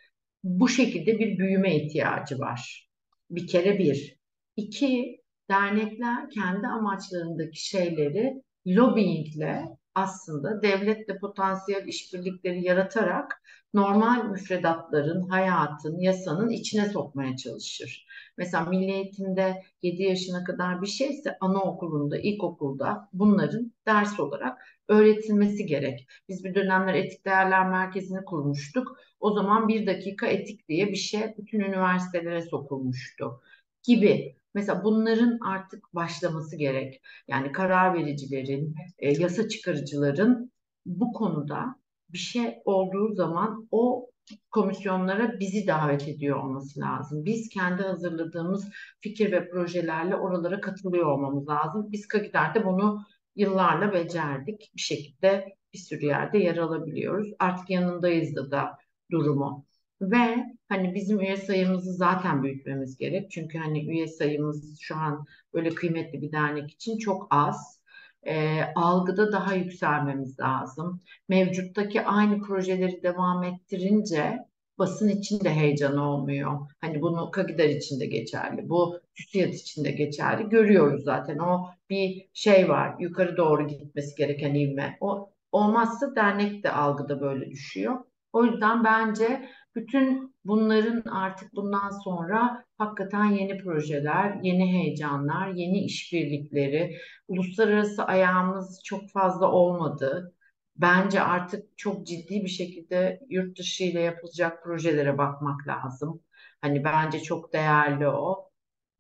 Bu 0.43 0.69
şekilde 0.69 1.19
bir 1.19 1.37
büyüme 1.37 1.75
ihtiyacı 1.75 2.39
var. 2.39 2.89
Bir 3.29 3.47
kere 3.47 3.79
bir. 3.79 4.17
İki, 4.55 5.21
dernekler 5.49 6.29
kendi 6.29 6.67
amaçlarındaki 6.67 7.67
şeyleri 7.67 8.33
lobbyingle 8.67 9.65
aslında 9.95 10.61
devletle 10.61 11.17
potansiyel 11.17 11.87
işbirlikleri 11.87 12.65
yaratarak 12.65 13.41
normal 13.73 14.29
müfredatların, 14.29 15.21
hayatın, 15.21 15.99
yasanın 15.99 16.49
içine 16.49 16.89
sokmaya 16.89 17.37
çalışır. 17.37 18.07
Mesela 18.37 18.65
milli 18.65 18.91
eğitimde 18.91 19.63
7 19.81 20.03
yaşına 20.03 20.43
kadar 20.43 20.81
bir 20.81 20.87
şeyse 20.87 21.37
anaokulunda, 21.39 22.17
ilkokulda 22.17 23.09
bunların 23.13 23.73
ders 23.87 24.19
olarak 24.19 24.61
öğretilmesi 24.87 25.65
gerek. 25.65 26.07
Biz 26.29 26.43
bir 26.43 26.55
dönemler 26.55 26.93
etik 26.93 27.25
değerler 27.25 27.69
merkezini 27.69 28.25
kurmuştuk. 28.25 28.97
O 29.19 29.33
zaman 29.33 29.67
bir 29.67 29.87
dakika 29.87 30.27
etik 30.27 30.67
diye 30.69 30.87
bir 30.87 30.95
şey 30.95 31.21
bütün 31.37 31.59
üniversitelere 31.59 32.41
sokulmuştu 32.41 33.41
gibi. 33.83 34.35
Mesela 34.53 34.83
bunların 34.83 35.39
artık 35.45 35.83
başlaması 35.93 36.55
gerek. 36.57 37.01
Yani 37.27 37.51
karar 37.51 37.93
vericilerin, 37.93 38.75
e, 38.99 39.11
yasa 39.11 39.47
çıkarıcıların 39.47 40.51
bu 40.85 41.13
konuda 41.13 41.75
bir 42.09 42.17
şey 42.17 42.61
olduğu 42.65 43.13
zaman 43.13 43.67
o 43.71 44.09
komisyonlara 44.51 45.39
bizi 45.39 45.67
davet 45.67 46.07
ediyor 46.07 46.43
olması 46.43 46.79
lazım. 46.79 47.25
Biz 47.25 47.49
kendi 47.49 47.83
hazırladığımız 47.83 48.69
fikir 49.01 49.31
ve 49.31 49.49
projelerle 49.49 50.15
oralara 50.15 50.61
katılıyor 50.61 51.05
olmamız 51.05 51.47
lazım. 51.47 51.91
Biz 51.91 52.07
Kagider'de 52.07 52.65
bunu 52.65 53.05
yıllarla 53.35 53.93
becerdik. 53.93 54.71
Bir 54.75 54.81
şekilde 54.81 55.55
bir 55.73 55.77
sürü 55.79 56.05
yerde 56.05 56.37
yer 56.37 56.57
alabiliyoruz. 56.57 57.27
Artık 57.39 57.69
yanındayız 57.69 58.35
da, 58.35 58.51
da 58.51 58.77
durumu. 59.11 59.65
Ve 60.11 60.45
hani 60.69 60.95
bizim 60.95 61.19
üye 61.19 61.37
sayımızı 61.37 61.93
zaten 61.93 62.43
büyütmemiz 62.43 62.97
gerek. 62.97 63.31
Çünkü 63.31 63.57
hani 63.57 63.89
üye 63.89 64.07
sayımız 64.07 64.79
şu 64.79 64.95
an 64.95 65.25
böyle 65.53 65.69
kıymetli 65.69 66.21
bir 66.21 66.31
dernek 66.31 66.71
için 66.71 66.97
çok 66.97 67.27
az. 67.29 67.83
E, 68.23 68.61
algıda 68.75 69.31
daha 69.31 69.53
yükselmemiz 69.55 70.39
lazım. 70.39 71.01
Mevcuttaki 71.29 72.01
aynı 72.01 72.41
projeleri 72.41 73.03
devam 73.03 73.43
ettirince 73.43 74.39
basın 74.77 75.09
için 75.09 75.39
de 75.39 75.49
heyecan 75.49 75.97
olmuyor. 75.97 76.59
Hani 76.81 77.01
bunu 77.01 77.31
Kagidar 77.31 77.69
için 77.69 77.99
de 77.99 78.05
geçerli. 78.05 78.69
Bu 78.69 78.99
TÜSİAD 79.15 79.53
için 79.53 79.83
de 79.83 79.91
geçerli. 79.91 80.49
Görüyoruz 80.49 81.03
zaten 81.03 81.37
o 81.37 81.69
bir 81.89 82.29
şey 82.33 82.69
var. 82.69 82.95
Yukarı 82.99 83.37
doğru 83.37 83.67
gitmesi 83.67 84.15
gereken 84.15 84.55
ivme. 84.55 84.97
O 85.01 85.29
olmazsa 85.51 86.15
dernek 86.15 86.63
de 86.63 86.71
algıda 86.71 87.21
böyle 87.21 87.49
düşüyor. 87.49 87.99
O 88.33 88.45
yüzden 88.45 88.83
bence 88.83 89.49
bütün 89.75 90.35
bunların 90.45 91.09
artık 91.11 91.53
bundan 91.55 91.89
sonra 91.89 92.65
hakikaten 92.77 93.25
yeni 93.25 93.57
projeler, 93.63 94.39
yeni 94.43 94.73
heyecanlar, 94.73 95.47
yeni 95.47 95.79
işbirlikleri, 95.85 96.97
uluslararası 97.27 98.03
ayağımız 98.05 98.81
çok 98.83 99.09
fazla 99.09 99.51
olmadı. 99.51 100.33
Bence 100.75 101.21
artık 101.21 101.77
çok 101.77 102.07
ciddi 102.07 102.43
bir 102.43 102.49
şekilde 102.49 103.19
yurt 103.29 103.59
dışı 103.59 103.83
ile 103.83 104.01
yapılacak 104.01 104.63
projelere 104.63 105.17
bakmak 105.17 105.67
lazım. 105.67 106.21
Hani 106.61 106.83
bence 106.83 107.19
çok 107.19 107.53
değerli 107.53 108.07
o 108.07 108.52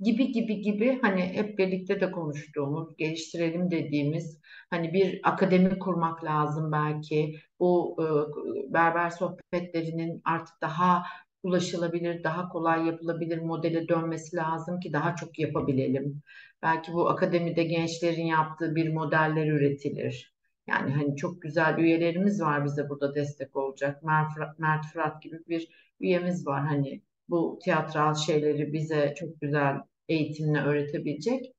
gibi 0.03 0.31
gibi 0.31 0.61
gibi 0.61 0.99
hani 1.01 1.21
hep 1.21 1.57
birlikte 1.57 2.01
de 2.01 2.11
konuştuğumuz, 2.11 2.95
geliştirelim 2.97 3.71
dediğimiz 3.71 4.39
hani 4.69 4.93
bir 4.93 5.19
akademi 5.23 5.79
kurmak 5.79 6.23
lazım 6.23 6.71
belki. 6.71 7.35
Bu 7.59 7.97
e, 7.99 8.05
berber 8.73 9.09
sohbetlerinin 9.09 10.21
artık 10.25 10.61
daha 10.61 11.03
ulaşılabilir, 11.43 12.23
daha 12.23 12.49
kolay 12.49 12.87
yapılabilir 12.87 13.37
modele 13.37 13.87
dönmesi 13.87 14.35
lazım 14.35 14.79
ki 14.79 14.93
daha 14.93 15.15
çok 15.15 15.39
yapabilelim. 15.39 16.21
Belki 16.61 16.93
bu 16.93 17.09
akademide 17.09 17.63
gençlerin 17.63 18.25
yaptığı 18.25 18.75
bir 18.75 18.93
modeller 18.93 19.47
üretilir. 19.47 20.33
Yani 20.67 20.91
hani 20.91 21.15
çok 21.15 21.41
güzel 21.41 21.77
üyelerimiz 21.77 22.41
var 22.41 22.65
bize 22.65 22.89
burada 22.89 23.15
destek 23.15 23.55
olacak. 23.55 24.03
Mert, 24.03 24.59
Mert 24.59 24.85
Fırat 24.85 25.21
gibi 25.21 25.39
bir 25.47 25.67
üyemiz 25.99 26.47
var 26.47 26.65
hani 26.67 27.01
bu 27.29 27.59
tiyatral 27.63 28.15
şeyleri 28.15 28.73
bize 28.73 29.13
çok 29.17 29.41
güzel 29.41 29.77
eğitimle 30.09 30.59
öğretebilecek 30.61 31.53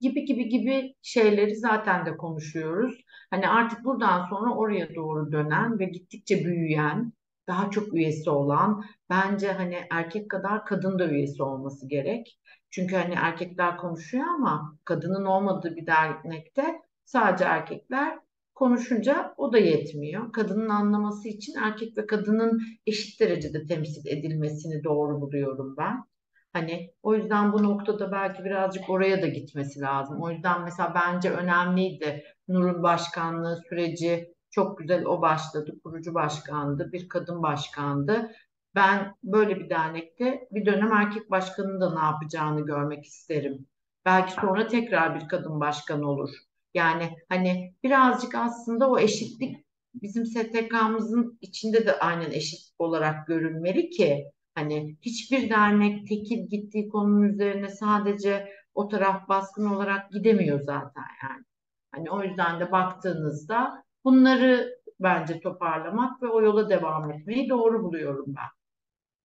gibi 0.00 0.24
gibi 0.24 0.48
gibi 0.48 0.94
şeyleri 1.02 1.56
zaten 1.56 2.06
de 2.06 2.16
konuşuyoruz. 2.16 3.04
Hani 3.30 3.48
artık 3.48 3.84
buradan 3.84 4.26
sonra 4.30 4.54
oraya 4.54 4.94
doğru 4.94 5.32
dönen 5.32 5.78
ve 5.78 5.84
gittikçe 5.84 6.44
büyüyen 6.44 7.12
daha 7.48 7.70
çok 7.70 7.94
üyesi 7.94 8.30
olan, 8.30 8.84
bence 9.10 9.52
hani 9.52 9.76
erkek 9.90 10.30
kadar 10.30 10.64
kadın 10.64 10.98
da 10.98 11.08
üyesi 11.10 11.42
olması 11.42 11.88
gerek. 11.88 12.38
Çünkü 12.70 12.96
hani 12.96 13.14
erkekler 13.14 13.76
konuşuyor 13.76 14.24
ama 14.24 14.78
kadının 14.84 15.24
olmadığı 15.24 15.76
bir 15.76 15.86
dernekte 15.86 16.80
sadece 17.04 17.44
erkekler 17.44 18.18
konuşunca 18.54 19.34
o 19.36 19.52
da 19.52 19.58
yetmiyor. 19.58 20.32
Kadının 20.32 20.68
anlaması 20.68 21.28
için 21.28 21.54
erkek 21.62 21.98
ve 21.98 22.06
kadının 22.06 22.60
eşit 22.86 23.20
derecede 23.20 23.66
temsil 23.66 24.06
edilmesini 24.06 24.84
doğru 24.84 25.20
buluyorum 25.20 25.74
ben. 25.78 26.09
Hani 26.52 26.90
o 27.02 27.14
yüzden 27.14 27.52
bu 27.52 27.62
noktada 27.62 28.12
belki 28.12 28.44
birazcık 28.44 28.90
oraya 28.90 29.22
da 29.22 29.26
gitmesi 29.26 29.80
lazım. 29.80 30.22
O 30.22 30.30
yüzden 30.30 30.62
mesela 30.62 30.94
bence 30.94 31.30
önemliydi 31.30 32.24
Nur'un 32.48 32.82
başkanlığı 32.82 33.62
süreci 33.68 34.34
çok 34.50 34.78
güzel 34.78 35.04
o 35.04 35.22
başladı. 35.22 35.72
Kurucu 35.84 36.14
başkandı, 36.14 36.90
bir 36.92 37.08
kadın 37.08 37.42
başkandı. 37.42 38.30
Ben 38.74 39.14
böyle 39.22 39.56
bir 39.60 39.70
dernekte 39.70 40.48
bir 40.50 40.66
dönem 40.66 40.92
erkek 40.92 41.30
başkanın 41.30 41.80
da 41.80 41.94
ne 41.94 42.04
yapacağını 42.04 42.66
görmek 42.66 43.04
isterim. 43.04 43.66
Belki 44.04 44.32
sonra 44.32 44.66
tekrar 44.66 45.20
bir 45.20 45.28
kadın 45.28 45.60
başkan 45.60 46.02
olur. 46.02 46.30
Yani 46.74 47.16
hani 47.28 47.74
birazcık 47.82 48.34
aslında 48.34 48.90
o 48.90 48.98
eşitlik 48.98 49.56
bizim 49.94 50.26
STK'mızın 50.26 51.38
içinde 51.40 51.86
de 51.86 51.98
aynen 51.98 52.30
eşit 52.30 52.60
olarak 52.78 53.26
görünmeli 53.26 53.90
ki 53.90 54.32
hani 54.54 54.96
hiçbir 55.02 55.50
dernek 55.50 56.08
tekil 56.08 56.48
gittiği 56.48 56.88
konunun 56.88 57.22
üzerine 57.22 57.68
sadece 57.68 58.52
o 58.74 58.88
taraf 58.88 59.28
baskın 59.28 59.66
olarak 59.66 60.10
gidemiyor 60.10 60.60
zaten 60.60 61.04
yani. 61.22 61.44
Hani 61.92 62.10
o 62.10 62.22
yüzden 62.22 62.60
de 62.60 62.72
baktığınızda 62.72 63.84
bunları 64.04 64.80
bence 65.00 65.40
toparlamak 65.40 66.22
ve 66.22 66.28
o 66.28 66.42
yola 66.42 66.70
devam 66.70 67.10
etmeyi 67.10 67.48
doğru 67.48 67.82
buluyorum 67.82 68.26
ben. 68.28 68.48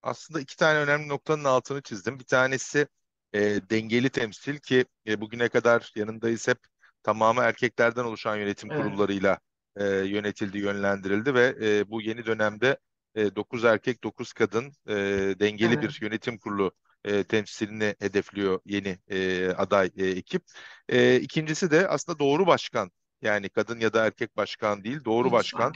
Aslında 0.01 0.39
iki 0.39 0.57
tane 0.57 0.79
önemli 0.79 1.07
noktanın 1.07 1.43
altını 1.43 1.81
çizdim. 1.81 2.19
Bir 2.19 2.23
tanesi 2.25 2.87
e, 3.33 3.39
dengeli 3.69 4.09
temsil 4.09 4.57
ki 4.59 4.85
e, 5.07 5.21
bugüne 5.21 5.49
kadar 5.49 5.91
yanındayız 5.95 6.47
hep 6.47 6.57
tamamı 7.03 7.41
erkeklerden 7.41 8.03
oluşan 8.03 8.35
yönetim 8.35 8.69
Evet. 8.69 8.71
kurullarıyla 8.71 9.39
e, 9.75 9.85
yönetildi, 9.87 10.57
yönlendirildi 10.57 11.33
ve 11.33 11.55
e, 11.61 11.89
bu 11.89 12.01
yeni 12.01 12.25
dönemde 12.25 12.77
e, 13.15 13.35
9 13.35 13.63
erkek, 13.65 14.03
9 14.03 14.33
kadın 14.33 14.71
e, 14.87 14.93
dengeli 15.39 15.73
Evet. 15.73 15.81
bir 15.81 15.99
yönetim 16.01 16.37
kurulu 16.37 16.71
e, 17.03 17.23
temsilini 17.23 17.95
hedefliyor 17.99 18.59
yeni 18.65 18.99
e, 19.07 19.47
aday 19.49 19.91
e, 19.97 20.05
ekip. 20.07 20.43
E, 20.89 21.15
ikincisi 21.19 21.71
de 21.71 21.87
aslında 21.87 22.19
doğru 22.19 22.47
başkan. 22.47 22.91
Yani 23.21 23.49
kadın 23.49 23.79
ya 23.79 23.93
da 23.93 24.05
erkek 24.05 24.37
başkan 24.37 24.83
değil, 24.83 25.05
doğru 25.05 25.27
Hiç 25.27 25.31
başkan. 25.31 25.73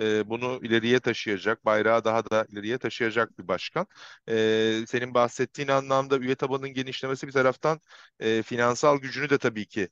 E, 0.00 0.28
bunu 0.28 0.60
ileriye 0.62 1.00
taşıyacak, 1.00 1.64
bayrağı 1.64 2.04
daha 2.04 2.30
da 2.30 2.46
ileriye 2.48 2.78
taşıyacak 2.78 3.38
bir 3.38 3.48
başkan. 3.48 3.86
E, 4.28 4.84
senin 4.88 5.14
bahsettiğin 5.14 5.68
anlamda 5.68 6.18
üye 6.18 6.34
tabanının 6.34 6.72
genişlemesi 6.72 7.26
bir 7.26 7.32
taraftan 7.32 7.80
e, 8.20 8.42
finansal 8.42 8.98
gücünü 8.98 9.30
de 9.30 9.38
tabii 9.38 9.66
ki 9.66 9.88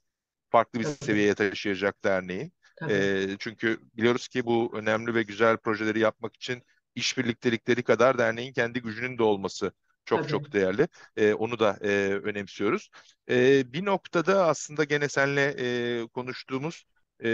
farklı 0.51 0.81
bir 0.81 0.85
Tabii. 0.85 0.95
seviyeye 1.05 1.35
taşıyacak 1.35 2.05
derneğin. 2.05 2.53
Tabii. 2.77 2.93
E, 2.93 3.37
çünkü 3.39 3.81
biliyoruz 3.95 4.29
ki 4.29 4.47
bu 4.47 4.73
önemli 4.75 5.15
ve 5.15 5.23
güzel 5.23 5.57
projeleri 5.57 5.99
yapmak 5.99 6.37
için 6.37 6.63
işbirliktelikleri 6.97 7.83
kadar 7.83 8.19
derneğin 8.19 8.53
kendi 8.53 8.83
gücünün 8.83 9.19
de 9.19 9.23
olması 9.23 9.73
çok 10.05 10.19
Tabii. 10.19 10.31
çok 10.31 10.53
değerli. 10.53 10.89
E, 11.17 11.35
onu 11.35 11.59
da 11.59 11.79
e, 11.83 11.89
önemsiyoruz. 12.25 12.91
E, 13.31 13.73
bir 13.73 13.85
noktada 13.85 14.47
aslında 14.47 14.85
gene 14.85 15.09
seninle 15.09 15.55
e, 16.03 16.07
konuştuğumuz 16.09 16.85
e, 17.25 17.29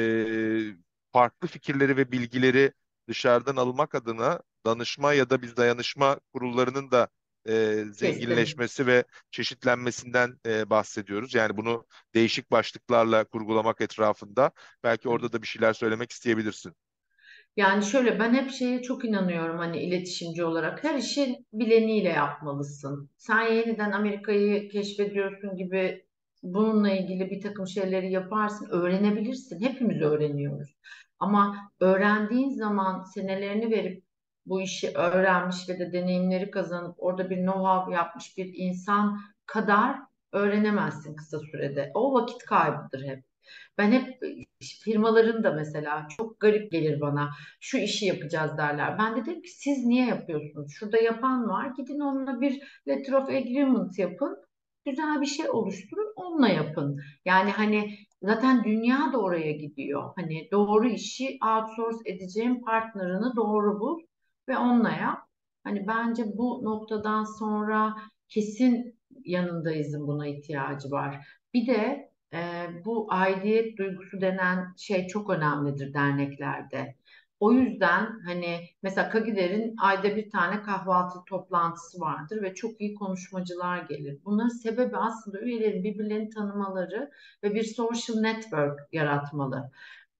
farklı 1.12 1.48
fikirleri 1.48 1.96
ve 1.96 2.12
bilgileri 2.12 2.72
dışarıdan 3.08 3.56
almak 3.56 3.94
adına 3.94 4.40
danışma 4.66 5.12
ya 5.14 5.30
da 5.30 5.42
biz 5.42 5.56
dayanışma 5.56 6.20
kurullarının 6.32 6.90
da 6.90 7.08
e, 7.48 7.84
zenginleşmesi 7.92 8.86
ve 8.86 9.04
çeşitlenmesinden 9.30 10.40
e, 10.46 10.70
bahsediyoruz. 10.70 11.34
Yani 11.34 11.56
bunu 11.56 11.86
değişik 12.14 12.50
başlıklarla 12.50 13.24
kurgulamak 13.24 13.80
etrafında 13.80 14.50
belki 14.84 15.08
orada 15.08 15.32
da 15.32 15.42
bir 15.42 15.46
şeyler 15.46 15.72
söylemek 15.72 16.10
isteyebilirsin. 16.12 16.74
Yani 17.56 17.84
şöyle 17.84 18.18
ben 18.18 18.34
hep 18.34 18.50
şeye 18.50 18.82
çok 18.82 19.04
inanıyorum 19.04 19.58
hani 19.58 19.78
iletişimci 19.82 20.44
olarak 20.44 20.84
her 20.84 20.94
işi 20.94 21.44
bileniyle 21.52 22.08
yapmalısın. 22.08 23.10
Sen 23.16 23.42
yeniden 23.42 23.92
Amerika'yı 23.92 24.68
keşfediyorsun 24.68 25.56
gibi 25.56 26.06
bununla 26.42 26.90
ilgili 26.90 27.30
bir 27.30 27.40
takım 27.40 27.66
şeyleri 27.66 28.12
yaparsın, 28.12 28.68
öğrenebilirsin. 28.70 29.60
Hepimiz 29.60 30.02
öğreniyoruz. 30.02 30.76
Ama 31.18 31.70
öğrendiğin 31.80 32.50
zaman 32.50 33.02
senelerini 33.02 33.70
verip 33.70 34.04
bu 34.46 34.60
işi 34.60 34.90
öğrenmiş 34.96 35.68
ve 35.68 35.78
de 35.78 35.92
deneyimleri 35.92 36.50
kazanıp 36.50 36.94
orada 36.98 37.30
bir 37.30 37.36
know-how 37.36 37.94
yapmış 37.94 38.38
bir 38.38 38.52
insan 38.54 39.20
kadar 39.46 39.96
öğrenemezsin 40.32 41.16
kısa 41.16 41.38
sürede. 41.38 41.90
O 41.94 42.14
vakit 42.14 42.44
kaybıdır 42.44 43.04
hep. 43.04 43.31
Ben 43.78 43.92
hep 43.92 44.20
firmaların 44.60 45.44
da 45.44 45.52
mesela 45.52 46.06
çok 46.16 46.40
garip 46.40 46.72
gelir 46.72 47.00
bana 47.00 47.30
şu 47.60 47.78
işi 47.78 48.06
yapacağız 48.06 48.58
derler. 48.58 48.98
Ben 48.98 49.16
de 49.16 49.26
dedim 49.26 49.42
ki 49.42 49.50
siz 49.50 49.86
niye 49.86 50.06
yapıyorsunuz? 50.06 50.72
Şurada 50.72 50.98
yapan 50.98 51.48
var. 51.48 51.72
Gidin 51.76 52.00
onunla 52.00 52.40
bir 52.40 52.80
letter 52.88 53.12
of 53.12 53.28
agreement 53.28 53.98
yapın. 53.98 54.36
Güzel 54.86 55.20
bir 55.20 55.26
şey 55.26 55.50
oluşturun. 55.50 56.12
Onunla 56.16 56.48
yapın. 56.48 57.00
Yani 57.24 57.50
hani 57.50 57.94
zaten 58.22 58.64
dünya 58.64 59.12
da 59.12 59.20
oraya 59.20 59.52
gidiyor. 59.52 60.12
Hani 60.16 60.48
doğru 60.52 60.88
işi 60.88 61.38
outsource 61.46 62.10
edeceğin 62.10 62.62
partnerini 62.62 63.36
doğru 63.36 63.80
bul 63.80 64.00
ve 64.48 64.58
onunla 64.58 64.90
yap. 64.90 65.18
Hani 65.64 65.86
bence 65.86 66.24
bu 66.36 66.64
noktadan 66.64 67.24
sonra 67.24 67.96
kesin 68.28 68.98
yanındayızın 69.24 70.06
buna 70.06 70.26
ihtiyacı 70.26 70.90
var. 70.90 71.26
Bir 71.54 71.66
de 71.66 72.11
e, 72.34 72.38
bu 72.84 73.06
aidiyet 73.10 73.78
duygusu 73.78 74.20
denen 74.20 74.74
şey 74.76 75.06
çok 75.06 75.30
önemlidir 75.30 75.94
derneklerde. 75.94 76.96
O 77.40 77.52
yüzden 77.52 78.20
hani 78.26 78.60
mesela 78.82 79.10
Kagider'in 79.10 79.74
ayda 79.78 80.16
bir 80.16 80.30
tane 80.30 80.62
kahvaltı 80.62 81.18
toplantısı 81.26 82.00
vardır 82.00 82.42
ve 82.42 82.54
çok 82.54 82.80
iyi 82.80 82.94
konuşmacılar 82.94 83.78
gelir. 83.82 84.18
Bunların 84.24 84.48
sebebi 84.48 84.96
aslında 84.96 85.40
üyelerin 85.40 85.84
birbirlerini 85.84 86.30
tanımaları 86.30 87.10
ve 87.42 87.54
bir 87.54 87.64
social 87.64 88.20
network 88.20 88.80
yaratmalı. 88.92 89.70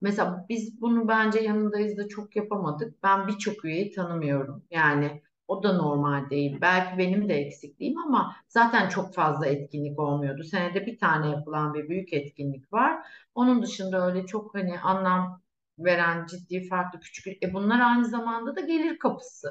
Mesela 0.01 0.47
biz 0.49 0.81
bunu 0.81 1.09
bence 1.09 1.41
yanındayız 1.41 1.97
da 1.99 2.09
çok 2.09 2.37
yapamadık. 2.37 3.03
Ben 3.03 3.29
birçok 3.29 3.65
üyeyi 3.65 3.93
tanımıyorum. 3.93 4.65
Yani 4.71 5.23
o 5.49 5.63
da 5.63 5.73
normal 5.73 6.31
değil. 6.31 6.59
Belki 6.61 6.99
benim 6.99 7.29
de 7.29 7.35
eksikliğim 7.35 7.99
ama 7.99 8.37
zaten 8.49 8.89
çok 8.89 9.15
fazla 9.15 9.47
etkinlik 9.47 9.99
olmuyordu. 9.99 10.43
Senede 10.45 10.87
bir 10.87 10.99
tane 10.99 11.31
yapılan 11.31 11.75
bir 11.75 11.89
büyük 11.89 12.13
etkinlik 12.13 12.73
var. 12.73 13.07
Onun 13.35 13.63
dışında 13.63 14.07
öyle 14.07 14.27
çok 14.27 14.55
hani 14.55 14.81
anlam 14.81 15.43
veren 15.79 16.27
ciddi 16.27 16.69
farklı 16.69 17.01
küçük. 17.01 17.43
E 17.43 17.55
bunlar 17.55 17.81
aynı 17.81 18.05
zamanda 18.05 18.57
da 18.57 18.61
gelir 18.61 18.99
kapısı. 18.99 19.49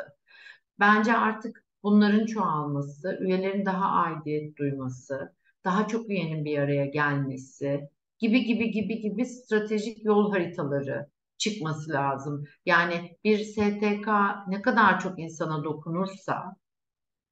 Bence 0.80 1.18
artık 1.18 1.66
bunların 1.84 2.26
çoğalması, 2.26 3.18
üyelerin 3.22 3.66
daha 3.66 3.86
aidiyet 3.86 4.58
duyması, 4.58 5.34
daha 5.64 5.88
çok 5.88 6.10
üyenin 6.10 6.46
bir 6.46 6.58
araya 6.58 6.86
gelmesi 6.86 7.90
gibi 8.20 8.44
gibi 8.46 8.72
gibi 8.72 9.00
gibi 9.02 9.26
stratejik 9.26 10.06
yol 10.06 10.32
haritaları 10.32 11.08
çıkması 11.42 11.92
lazım. 11.92 12.44
Yani 12.66 13.18
bir 13.24 13.38
STK 13.44 14.08
ne 14.48 14.62
kadar 14.62 15.00
çok 15.00 15.20
insana 15.20 15.64
dokunursa 15.64 16.56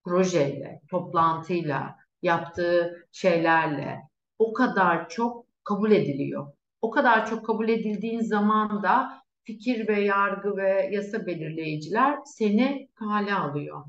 projeyle, 0.06 0.82
toplantıyla, 0.90 1.96
yaptığı 2.22 3.08
şeylerle 3.12 4.00
o 4.40 4.54
kadar 4.54 5.10
çok 5.10 5.46
kabul 5.64 5.92
ediliyor. 5.92 6.54
O 6.82 6.90
kadar 6.90 7.30
çok 7.30 7.46
kabul 7.46 7.70
edildiğin 7.70 8.22
zaman 8.22 8.84
da 8.84 9.24
fikir 9.44 9.88
ve 9.88 10.02
yargı 10.02 10.58
ve 10.58 10.90
yasa 10.92 11.26
belirleyiciler 11.26 12.18
seni 12.26 12.90
kale 12.96 13.34
alıyor. 13.34 13.86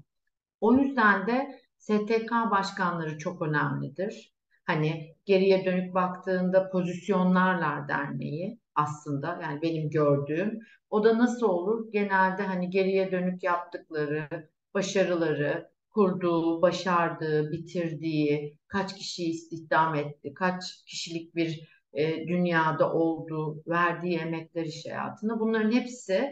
O 0.60 0.74
yüzden 0.74 1.26
de 1.26 1.60
STK 1.78 2.30
başkanları 2.50 3.18
çok 3.18 3.42
önemlidir. 3.42 4.32
Hani 4.64 5.14
geriye 5.24 5.64
dönük 5.64 5.94
baktığında 5.94 6.70
pozisyonlarlar 6.70 7.88
derneği 7.88 8.58
aslında 8.82 9.38
yani 9.42 9.62
benim 9.62 9.90
gördüğüm. 9.90 10.58
O 10.90 11.04
da 11.04 11.18
nasıl 11.18 11.46
olur? 11.46 11.92
Genelde 11.92 12.42
hani 12.42 12.70
geriye 12.70 13.12
dönük 13.12 13.42
yaptıkları, 13.42 14.28
başarıları, 14.74 15.70
kurduğu, 15.90 16.62
başardığı, 16.62 17.52
bitirdiği, 17.52 18.56
kaç 18.68 18.96
kişiyi 18.96 19.30
istihdam 19.30 19.94
etti, 19.94 20.34
kaç 20.34 20.84
kişilik 20.86 21.34
bir 21.36 21.68
e, 21.92 22.28
dünyada 22.28 22.92
olduğu, 22.92 23.62
verdiği 23.68 24.18
emekler 24.18 24.64
iş 24.64 24.86
hayatında 24.86 25.40
bunların 25.40 25.72
hepsi 25.72 26.30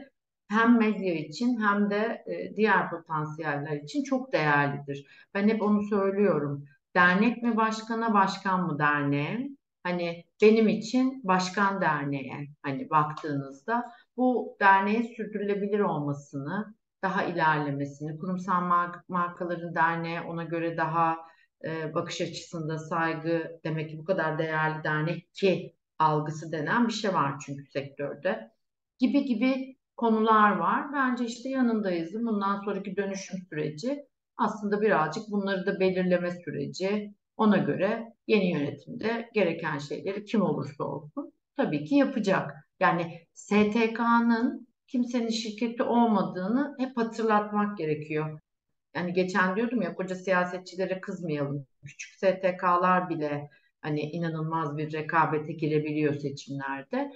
hem 0.48 0.78
medya 0.78 1.14
için 1.14 1.60
hem 1.60 1.90
de 1.90 2.24
e, 2.26 2.56
diğer 2.56 2.90
potansiyeller 2.90 3.76
için 3.76 4.02
çok 4.02 4.32
değerlidir. 4.32 5.06
Ben 5.34 5.48
hep 5.48 5.62
onu 5.62 5.82
söylüyorum. 5.82 6.64
Dernek 6.94 7.42
mi 7.42 7.56
başkana, 7.56 8.14
başkan 8.14 8.66
mı 8.66 8.78
derneğe? 8.78 9.48
Hani 9.82 10.24
benim 10.42 10.68
için 10.68 11.20
başkan 11.24 11.80
derneğe 11.80 12.48
hani 12.62 12.90
baktığınızda 12.90 13.92
bu 14.16 14.56
derneğin 14.60 15.14
sürdürülebilir 15.16 15.80
olmasını, 15.80 16.74
daha 17.02 17.24
ilerlemesini, 17.24 18.18
kurumsal 18.18 18.90
markaların 19.08 19.74
derneğe 19.74 20.20
ona 20.20 20.44
göre 20.44 20.76
daha 20.76 21.16
e, 21.64 21.94
bakış 21.94 22.20
açısında 22.20 22.78
saygı 22.78 23.60
demek 23.64 23.90
ki 23.90 23.98
bu 23.98 24.04
kadar 24.04 24.38
değerli 24.38 24.84
dernek 24.84 25.34
ki 25.34 25.76
algısı 25.98 26.52
denen 26.52 26.88
bir 26.88 26.92
şey 26.92 27.14
var 27.14 27.34
çünkü 27.46 27.70
sektörde 27.70 28.50
gibi 28.98 29.24
gibi 29.24 29.76
konular 29.96 30.56
var. 30.56 30.92
Bence 30.92 31.24
işte 31.24 31.48
yanındayız. 31.48 32.14
Bundan 32.14 32.64
sonraki 32.64 32.96
dönüşüm 32.96 33.38
süreci 33.50 34.06
aslında 34.36 34.80
birazcık 34.80 35.22
bunları 35.30 35.66
da 35.66 35.80
belirleme 35.80 36.30
süreci. 36.30 37.14
Ona 37.38 37.56
göre 37.56 38.12
yeni 38.26 38.50
yönetimde 38.50 39.30
gereken 39.34 39.78
şeyleri 39.78 40.24
kim 40.24 40.42
olursa 40.42 40.84
olsun 40.84 41.32
tabii 41.56 41.84
ki 41.84 41.94
yapacak. 41.94 42.50
Yani 42.80 43.26
STK'nın 43.34 44.68
kimsenin 44.86 45.30
şirketi 45.30 45.82
olmadığını 45.82 46.74
hep 46.78 46.96
hatırlatmak 46.96 47.78
gerekiyor. 47.78 48.40
Yani 48.94 49.12
geçen 49.12 49.56
diyordum 49.56 49.82
ya 49.82 49.94
koca 49.94 50.14
siyasetçilere 50.14 51.00
kızmayalım. 51.00 51.66
Küçük 51.84 52.14
STK'lar 52.14 53.08
bile 53.08 53.50
hani 53.80 54.00
inanılmaz 54.00 54.76
bir 54.76 54.92
rekabete 54.92 55.52
girebiliyor 55.52 56.14
seçimlerde. 56.14 57.10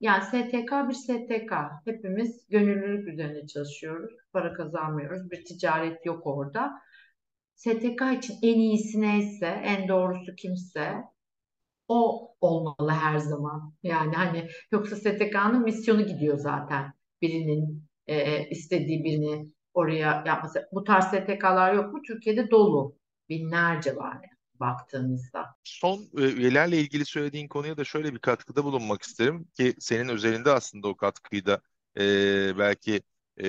Yani 0.00 0.24
STK 0.24 0.72
bir 0.88 0.94
STK. 0.94 1.52
Hepimiz 1.84 2.46
gönüllülük 2.48 3.08
üzerine 3.08 3.46
çalışıyoruz. 3.46 4.10
Para 4.32 4.52
kazanmıyoruz. 4.52 5.30
Bir 5.30 5.44
ticaret 5.44 6.06
yok 6.06 6.26
orada. 6.26 6.72
STK 7.58 8.02
için 8.18 8.38
en 8.42 8.58
iyisi 8.58 9.00
neyse, 9.00 9.46
en 9.46 9.88
doğrusu 9.88 10.34
kimse 10.36 10.94
o 11.88 12.28
olmalı 12.40 12.90
her 12.90 13.18
zaman. 13.18 13.74
Yani 13.82 14.14
hani 14.14 14.48
yoksa 14.72 14.96
STK'nın 14.96 15.62
misyonu 15.62 16.06
gidiyor 16.06 16.38
zaten. 16.38 16.92
Birinin 17.22 17.84
e, 18.06 18.48
istediği 18.48 19.04
birini 19.04 19.52
oraya 19.74 20.24
yapması. 20.26 20.68
Bu 20.72 20.84
tarz 20.84 21.04
STK'lar 21.04 21.74
yok 21.74 21.94
mu? 21.94 22.02
Türkiye'de 22.02 22.50
dolu. 22.50 22.96
Binlerce 23.28 23.96
var 23.96 24.14
yani 24.14 24.38
baktığımızda. 24.60 25.46
Son 25.64 25.98
e, 26.18 26.22
üyelerle 26.22 26.78
ilgili 26.78 27.04
söylediğin 27.04 27.48
konuya 27.48 27.76
da 27.76 27.84
şöyle 27.84 28.14
bir 28.14 28.18
katkıda 28.18 28.64
bulunmak 28.64 29.02
isterim 29.02 29.48
ki 29.54 29.74
senin 29.78 30.08
özelinde 30.08 30.50
aslında 30.50 30.88
o 30.88 30.96
katkıyı 30.96 31.46
da 31.46 31.60
e, 31.98 32.02
belki 32.58 33.02
e, 33.42 33.46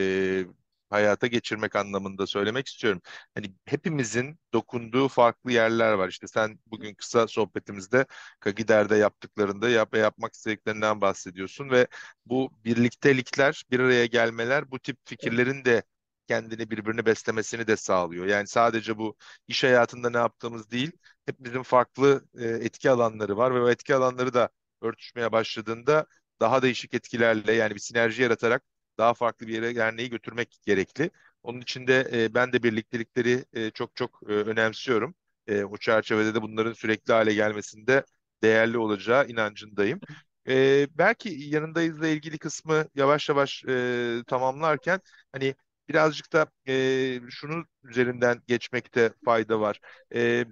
hayata 0.90 1.28
geçirmek 1.28 1.76
anlamında 1.76 2.28
söylemek 2.28 2.68
istiyorum. 2.68 3.02
Hani 3.36 3.54
hepimizin 3.66 4.40
dokunduğu 4.54 5.08
farklı 5.08 5.52
yerler 5.52 5.94
var. 5.94 6.10
İşte 6.10 6.28
sen 6.28 6.60
bugün 6.66 6.96
kısa 6.96 7.28
sohbetimizde 7.28 8.06
Kagider'de 8.40 8.96
yaptıklarında 8.96 9.70
yap 9.70 9.94
ve 9.94 10.00
yapmak 10.00 10.34
istediklerinden 10.34 11.02
bahsediyorsun 11.02 11.70
ve 11.70 11.88
bu 12.26 12.52
birliktelikler, 12.66 13.64
bir 13.72 13.80
araya 13.80 14.06
gelmeler 14.06 14.72
bu 14.72 14.80
tip 14.80 14.98
fikirlerin 15.06 15.66
de 15.66 15.84
kendini 16.28 16.70
birbirini 16.70 17.06
beslemesini 17.06 17.68
de 17.68 17.78
sağlıyor. 17.78 18.26
Yani 18.26 18.48
sadece 18.48 18.98
bu 18.98 19.16
iş 19.48 19.64
hayatında 19.64 20.10
ne 20.10 20.18
yaptığımız 20.18 20.72
değil, 20.72 20.92
hepimizin 21.26 21.64
farklı 21.64 22.26
e, 22.40 22.46
etki 22.48 22.90
alanları 22.92 23.38
var 23.38 23.56
ve 23.56 23.62
o 23.62 23.70
etki 23.70 23.96
alanları 23.96 24.34
da 24.34 24.50
örtüşmeye 24.82 25.32
başladığında 25.32 26.06
daha 26.40 26.62
değişik 26.62 26.94
etkilerle 26.94 27.54
yani 27.54 27.76
bir 27.76 27.80
sinerji 27.80 28.22
yaratarak 28.22 28.64
daha 29.00 29.16
farklı 29.16 29.48
bir 29.48 29.54
yere 29.56 29.76
derneği 29.78 30.12
götürmek 30.12 30.60
gerekli. 30.68 31.12
Onun 31.44 31.62
için 31.62 31.88
de 31.88 32.10
e, 32.14 32.36
ben 32.36 32.54
de 32.54 32.64
birliktelikleri 32.64 33.46
e, 33.54 33.72
çok 33.72 33.98
çok 33.98 34.22
e, 34.30 34.34
önemsiyorum. 34.34 35.16
E, 35.48 35.66
o 35.66 35.78
çerçevede 35.78 36.36
de 36.36 36.44
bunların 36.44 36.74
sürekli 36.74 37.14
hale 37.14 37.36
gelmesinde 37.36 38.06
değerli 38.44 38.80
olacağı 38.80 39.28
inancındayım. 39.28 40.02
E, 40.50 40.88
belki 40.98 41.30
yanındayızla 41.30 42.08
ilgili 42.08 42.40
kısmı 42.40 42.86
yavaş 42.96 43.30
yavaş 43.30 43.66
e, 43.70 44.24
tamamlarken 44.28 45.02
hani 45.32 45.56
birazcık 45.90 46.34
da 46.34 46.48
e, 46.68 47.22
şunu 47.30 47.66
üzerinden 47.84 48.42
geçmekte 48.48 49.14
fayda 49.26 49.60
var. 49.62 49.80
E, 50.16 50.46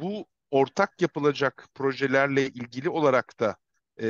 bu 0.00 0.26
ortak 0.50 1.02
yapılacak 1.02 1.68
projelerle 1.74 2.46
ilgili 2.48 2.88
olarak 2.88 3.40
da 3.40 3.56
e, 4.02 4.06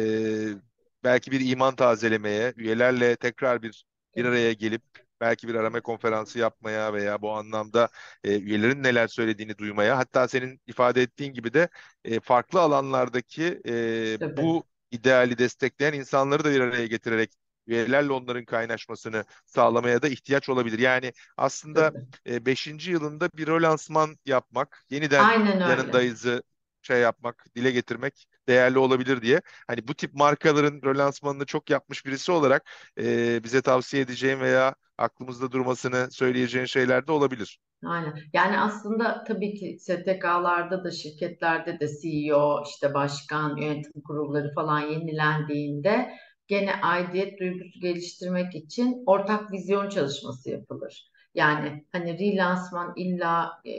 belki 1.04 1.30
bir 1.30 1.50
iman 1.50 1.74
tazelemeye, 1.76 2.52
üyelerle 2.56 3.16
tekrar 3.16 3.62
bir 3.62 3.84
bir 4.16 4.24
araya 4.24 4.52
gelip 4.52 4.82
belki 5.20 5.48
bir 5.48 5.54
arama 5.54 5.80
konferansı 5.80 6.38
yapmaya 6.38 6.92
veya 6.94 7.22
bu 7.22 7.32
anlamda 7.32 7.88
e, 8.24 8.38
üyelerin 8.38 8.82
neler 8.82 9.08
söylediğini 9.08 9.58
duymaya, 9.58 9.98
hatta 9.98 10.28
senin 10.28 10.60
ifade 10.66 11.02
ettiğin 11.02 11.32
gibi 11.32 11.54
de 11.54 11.68
e, 12.04 12.20
farklı 12.20 12.60
alanlardaki 12.60 13.60
e, 13.66 14.36
bu 14.36 14.64
ideali 14.90 15.38
destekleyen 15.38 15.92
insanları 15.92 16.44
da 16.44 16.50
bir 16.50 16.60
araya 16.60 16.86
getirerek 16.86 17.32
üyelerle 17.66 18.12
onların 18.12 18.44
kaynaşmasını 18.44 19.24
sağlamaya 19.46 20.02
da 20.02 20.08
ihtiyaç 20.08 20.48
olabilir. 20.48 20.78
Yani 20.78 21.12
aslında 21.36 21.92
5. 22.26 22.88
E, 22.88 22.92
yılında 22.92 23.28
bir 23.36 23.46
rölansman 23.46 24.18
yapmak, 24.26 24.84
yeniden 24.90 25.34
yanındayızı 25.64 26.42
şey 26.82 27.00
yapmak, 27.00 27.46
dile 27.56 27.70
getirmek 27.70 28.26
değerli 28.48 28.78
olabilir 28.78 29.22
diye. 29.22 29.40
Hani 29.66 29.88
bu 29.88 29.94
tip 29.94 30.14
markaların 30.14 30.82
rölansmanını 30.84 31.46
çok 31.46 31.70
yapmış 31.70 32.06
birisi 32.06 32.32
olarak 32.32 32.70
e, 32.98 33.44
bize 33.44 33.62
tavsiye 33.62 34.02
edeceğim 34.02 34.40
veya 34.40 34.74
aklımızda 34.98 35.52
durmasını 35.52 36.08
söyleyeceğin 36.10 36.66
şeyler 36.66 37.06
de 37.06 37.12
olabilir. 37.12 37.58
Aynen. 37.86 38.14
Yani 38.32 38.58
aslında 38.58 39.24
tabii 39.24 39.54
ki 39.54 39.76
STK'larda 39.80 40.84
da 40.84 40.90
şirketlerde 40.90 41.80
de 41.80 41.88
CEO, 42.02 42.62
işte 42.68 42.94
başkan, 42.94 43.56
yönetim 43.56 44.02
kurulları 44.02 44.54
falan 44.54 44.80
yenilendiğinde 44.80 46.10
gene 46.46 46.74
aidiyet 46.82 47.40
duygusu 47.40 47.80
geliştirmek 47.80 48.54
için 48.54 49.02
ortak 49.06 49.52
vizyon 49.52 49.88
çalışması 49.88 50.50
yapılır. 50.50 51.10
Yani 51.34 51.84
hani 51.92 52.18
relansman 52.18 52.92
illa 52.96 53.50
e, 53.64 53.72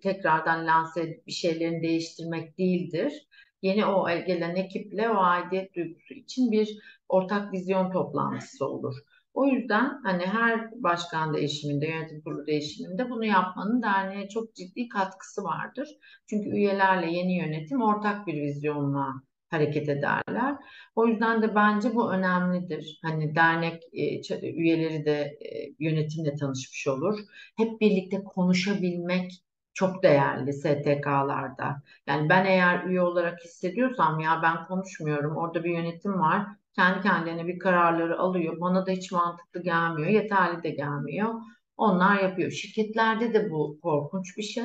tekrardan 0.00 0.66
lanse 0.66 1.20
bir 1.26 1.32
şeylerin 1.32 1.82
değiştirmek 1.82 2.58
değildir. 2.58 3.27
Yeni 3.62 3.86
o 3.86 4.08
gelen 4.26 4.56
ekiple 4.56 5.10
o 5.10 5.16
aidiyet 5.16 5.74
duygusu 5.74 6.14
için 6.14 6.52
bir 6.52 6.68
ortak 7.08 7.52
vizyon 7.52 7.90
toplantısı 7.92 8.66
olur. 8.66 8.94
O 9.34 9.46
yüzden 9.46 10.00
hani 10.04 10.26
her 10.26 10.82
başkan 10.82 11.34
değişiminde, 11.34 11.86
yönetim 11.86 12.22
kurulu 12.22 12.46
değişiminde 12.46 13.10
bunu 13.10 13.24
yapmanın 13.24 13.82
derneğe 13.82 14.28
çok 14.28 14.54
ciddi 14.54 14.88
katkısı 14.88 15.42
vardır. 15.44 15.88
Çünkü 16.30 16.48
üyelerle 16.48 17.10
yeni 17.12 17.36
yönetim 17.38 17.82
ortak 17.82 18.26
bir 18.26 18.34
vizyonla 18.34 19.06
hareket 19.50 19.88
ederler. 19.88 20.56
O 20.96 21.06
yüzden 21.06 21.42
de 21.42 21.54
bence 21.54 21.94
bu 21.94 22.12
önemlidir. 22.12 22.98
Hani 23.02 23.34
dernek 23.34 23.82
e, 23.92 24.20
üyeleri 24.42 25.04
de 25.04 25.38
e, 25.40 25.74
yönetimle 25.78 26.36
tanışmış 26.36 26.88
olur. 26.88 27.18
Hep 27.56 27.80
birlikte 27.80 28.24
konuşabilmek 28.24 29.32
çok 29.78 30.02
değerli 30.02 30.52
STK'larda. 30.52 31.82
Yani 32.06 32.28
ben 32.28 32.44
eğer 32.44 32.84
üye 32.84 33.00
olarak 33.02 33.40
hissediyorsam 33.44 34.20
ya 34.20 34.40
ben 34.42 34.66
konuşmuyorum, 34.66 35.36
orada 35.36 35.64
bir 35.64 35.70
yönetim 35.70 36.20
var, 36.20 36.46
kendi 36.72 37.02
kendine 37.02 37.46
bir 37.46 37.58
kararları 37.58 38.18
alıyor, 38.18 38.60
bana 38.60 38.86
da 38.86 38.90
hiç 38.90 39.12
mantıklı 39.12 39.62
gelmiyor, 39.62 40.08
yeterli 40.08 40.62
de 40.62 40.70
gelmiyor. 40.70 41.34
Onlar 41.76 42.22
yapıyor. 42.22 42.50
Şirketlerde 42.50 43.34
de 43.34 43.50
bu 43.50 43.78
korkunç 43.82 44.36
bir 44.36 44.42
şey, 44.42 44.64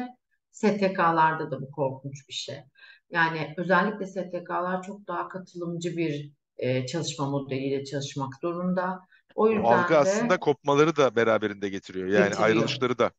STK'larda 0.52 1.52
da 1.52 1.62
bu 1.62 1.72
korkunç 1.72 2.30
bir 2.30 2.34
şey. 2.34 2.58
Yani 3.12 3.54
özellikle 3.58 4.06
STK'lar 4.08 4.84
çok 4.84 5.08
daha 5.08 5.30
katılımcı 5.30 5.98
bir 5.98 6.32
e, 6.58 6.86
çalışma 6.86 7.30
modeliyle 7.30 7.86
çalışmak 7.86 8.34
zorunda. 8.42 9.00
O 9.36 9.50
yüzden 9.50 9.64
o 9.64 9.68
algı 9.68 9.94
de, 9.94 9.98
aslında 9.98 10.38
kopmaları 10.40 10.96
da 10.96 11.16
beraberinde 11.16 11.70
getiriyor. 11.70 12.08
Yani 12.08 12.24
getiriyor. 12.24 12.48
ayrılışları 12.48 12.98
da. 12.98 13.12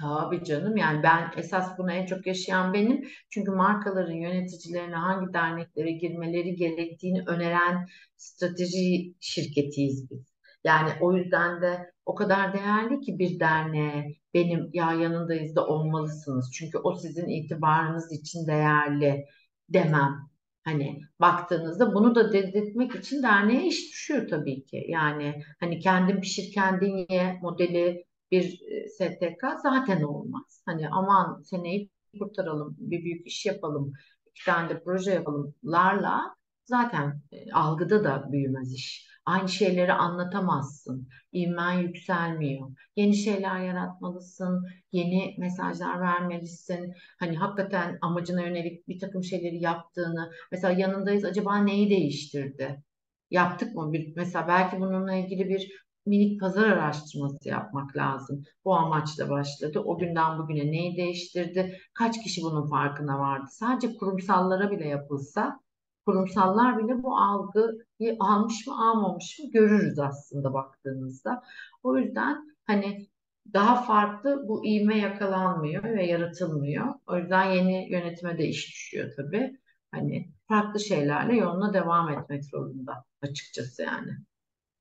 Tabii 0.00 0.44
canım 0.44 0.76
yani 0.76 1.02
ben 1.02 1.32
esas 1.36 1.78
bunu 1.78 1.92
en 1.92 2.06
çok 2.06 2.26
yaşayan 2.26 2.72
benim. 2.74 3.08
Çünkü 3.30 3.50
markaların 3.50 4.12
yöneticilerine 4.12 4.94
hangi 4.94 5.32
derneklere 5.32 5.90
girmeleri 5.92 6.54
gerektiğini 6.56 7.22
öneren 7.26 7.86
strateji 8.16 9.14
şirketiyiz 9.20 10.10
biz. 10.10 10.34
Yani 10.64 10.90
o 11.00 11.12
yüzden 11.16 11.62
de 11.62 11.92
o 12.06 12.14
kadar 12.14 12.52
değerli 12.54 13.00
ki 13.00 13.18
bir 13.18 13.40
derneğe 13.40 14.16
benim 14.34 14.70
ya 14.72 14.92
yanındayız 14.92 15.56
da 15.56 15.66
olmalısınız. 15.66 16.50
Çünkü 16.54 16.78
o 16.78 16.94
sizin 16.96 17.28
itibarınız 17.28 18.12
için 18.12 18.46
değerli 18.46 19.24
demem. 19.68 20.30
Hani 20.64 21.00
baktığınızda 21.20 21.94
bunu 21.94 22.14
da 22.14 22.32
dedirtmek 22.32 22.94
için 22.94 23.22
derneğe 23.22 23.66
iş 23.66 23.92
düşüyor 23.92 24.28
tabii 24.28 24.64
ki. 24.64 24.84
Yani 24.88 25.42
hani 25.60 25.78
kendin 25.78 26.20
pişir 26.20 26.52
kendin 26.52 27.06
ye 27.10 27.38
modeli 27.42 28.04
bir 28.30 28.60
e, 28.70 28.88
STK 28.88 29.42
zaten 29.62 30.02
olmaz. 30.02 30.62
Hani 30.66 30.88
aman 30.88 31.42
seneyi 31.42 31.90
kurtaralım, 32.18 32.76
bir 32.78 33.04
büyük 33.04 33.26
iş 33.26 33.46
yapalım, 33.46 33.92
iki 34.26 34.44
tane 34.44 34.68
de 34.68 34.82
proje 34.84 35.10
yapalımlarla 35.10 36.34
zaten 36.64 37.20
e, 37.32 37.52
algıda 37.52 38.04
da 38.04 38.32
büyümez 38.32 38.72
iş. 38.72 39.14
Aynı 39.26 39.48
şeyleri 39.48 39.92
anlatamazsın. 39.92 41.08
İvmen 41.32 41.72
yükselmiyor. 41.72 42.68
Yeni 42.96 43.16
şeyler 43.16 43.60
yaratmalısın. 43.60 44.66
Yeni 44.92 45.34
mesajlar 45.38 46.00
vermelisin. 46.00 46.94
Hani 47.18 47.36
hakikaten 47.36 47.98
amacına 48.02 48.42
yönelik 48.42 48.88
bir 48.88 48.98
takım 48.98 49.24
şeyleri 49.24 49.60
yaptığını. 49.60 50.30
Mesela 50.52 50.72
yanındayız 50.80 51.24
acaba 51.24 51.56
neyi 51.58 51.90
değiştirdi? 51.90 52.82
Yaptık 53.30 53.74
mı? 53.74 53.92
Bir, 53.92 54.12
mesela 54.16 54.48
belki 54.48 54.80
bununla 54.80 55.14
ilgili 55.14 55.48
bir 55.48 55.83
minik 56.06 56.40
pazar 56.40 56.68
araştırması 56.68 57.48
yapmak 57.48 57.96
lazım. 57.96 58.44
Bu 58.64 58.74
amaçla 58.74 59.30
başladı. 59.30 59.78
O 59.80 59.98
günden 59.98 60.38
bugüne 60.38 60.72
neyi 60.72 60.96
değiştirdi? 60.96 61.78
Kaç 61.94 62.22
kişi 62.22 62.42
bunun 62.42 62.66
farkına 62.66 63.18
vardı? 63.18 63.46
Sadece 63.50 63.96
kurumsallara 63.96 64.70
bile 64.70 64.88
yapılsa, 64.88 65.60
kurumsallar 66.06 66.78
bile 66.78 67.02
bu 67.02 67.16
algıyı 67.16 68.16
almış 68.20 68.66
mı 68.66 68.74
almamış 68.90 69.38
mı 69.38 69.50
görürüz 69.50 69.98
aslında 69.98 70.54
baktığımızda. 70.54 71.42
O 71.82 71.96
yüzden 71.98 72.56
hani 72.66 73.08
daha 73.52 73.82
farklı 73.82 74.48
bu 74.48 74.66
ivme 74.66 74.98
yakalanmıyor 74.98 75.84
ve 75.84 76.06
yaratılmıyor. 76.06 76.94
O 77.06 77.16
yüzden 77.16 77.44
yeni 77.44 77.92
yönetime 77.92 78.38
de 78.38 78.46
iş 78.48 78.68
düşüyor 78.68 79.12
tabii. 79.16 79.60
Hani 79.90 80.32
farklı 80.48 80.80
şeylerle 80.80 81.36
yoluna 81.36 81.74
devam 81.74 82.08
etmek 82.10 82.44
zorunda 82.44 83.04
açıkçası 83.22 83.82
yani. 83.82 84.10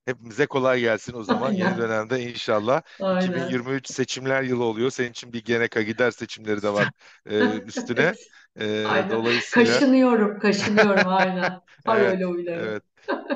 Hepimize 0.06 0.46
kolay 0.48 0.80
gelsin 0.82 1.14
o 1.14 1.24
zaman 1.24 1.52
yeni 1.52 1.76
Aynen. 1.76 1.78
dönemde 1.78 2.24
inşallah. 2.24 2.82
Aynen. 3.00 3.64
2023 3.66 3.88
seçimler 3.90 4.44
yılı 4.44 4.64
oluyor. 4.64 4.90
Senin 4.92 5.10
için 5.12 5.34
bir 5.34 5.44
Geneka 5.44 5.82
gider 5.82 6.12
seçimleri 6.12 6.62
de 6.62 6.70
var 6.74 6.90
e, 7.26 7.60
üstüne. 7.62 8.16
E, 8.60 8.66
Aynen. 8.84 9.10
dolayısıyla 9.10 9.84
Kaşınıyorum, 9.92 10.40
kaşınıyorum 10.40 11.08
aynen. 11.08 11.62
Var 11.86 12.00
Evet, 12.00 12.18
öyle 12.18 12.26
huylarım. 12.26 12.78
evet. 12.78 12.84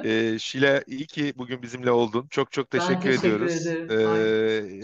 E, 0.03 0.39
Şile 0.39 0.83
iyi 0.87 1.07
ki 1.07 1.33
bugün 1.37 1.61
bizimle 1.61 1.91
oldun. 1.91 2.27
Çok 2.29 2.51
çok 2.51 2.71
Ben 2.75 2.99
teşekkür 2.99 3.09
teşekkür 3.09 3.49
ediyoruz. 3.49 3.49
ederim. 3.49 3.91
E, 3.91 3.95
Ay, 4.03 4.31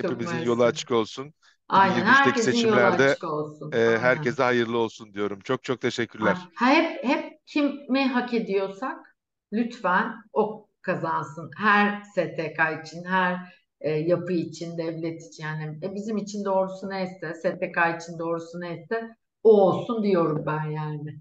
çok 0.01 0.21
hepimizin 0.21 0.21
mersi. 0.23 0.41
yolu 0.41 0.63
açık 0.63 0.91
olsun. 0.91 1.33
Aynen 1.69 2.03
2023'teki 2.03 2.41
herkesin 2.41 2.57
yolu 2.59 2.87
seçimlerde 2.87 3.19
açık 3.25 3.25
olsun. 3.25 3.73
e, 3.73 3.77
Aynen. 3.85 4.01
herkese 4.01 4.43
hayırlı 4.43 4.77
olsun 4.77 5.13
diyorum. 5.13 5.39
Çok 5.41 5.63
çok 5.63 5.81
teşekkürler. 5.81 6.49
Ha, 6.53 6.71
hep 6.73 7.03
hep 7.03 7.39
kimi 7.47 8.05
hak 8.07 8.33
ediyorsak 8.33 9.17
lütfen 9.53 10.13
o 10.33 10.69
kazansın. 10.83 11.51
Her 11.57 12.03
STK 12.03 12.85
için, 12.85 13.03
her 13.03 13.63
e, 13.81 13.91
yapı 13.91 14.33
için, 14.33 14.77
devlet 14.77 15.21
için 15.21 15.43
yani 15.43 15.79
e, 15.83 15.95
bizim 15.95 16.17
için 16.17 16.45
doğrusu 16.45 16.89
neyse, 16.89 17.33
STK 17.33 18.01
için 18.01 18.19
doğrusu 18.19 18.61
neyse 18.61 19.15
o 19.43 19.61
olsun 19.61 20.03
diyorum 20.03 20.43
ben 20.45 20.63
yani. 20.71 21.19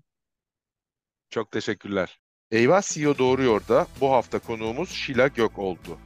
Çok 1.31 1.51
teşekkürler. 1.51 2.21
Eyvah 2.51 2.83
CEO 2.83 3.19
Doğruyor'da 3.19 3.87
bu 4.01 4.11
hafta 4.11 4.39
konuğumuz 4.39 4.89
Şila 4.89 5.29
Gök 5.29 5.59
oldu. 5.59 5.99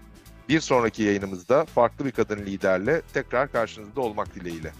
Bir 0.48 0.60
sonraki 0.60 1.02
yayınımızda 1.02 1.64
farklı 1.64 2.04
bir 2.04 2.10
kadın 2.10 2.38
liderle 2.38 3.02
tekrar 3.12 3.52
karşınızda 3.52 4.00
olmak 4.00 4.34
dileğiyle. 4.34 4.72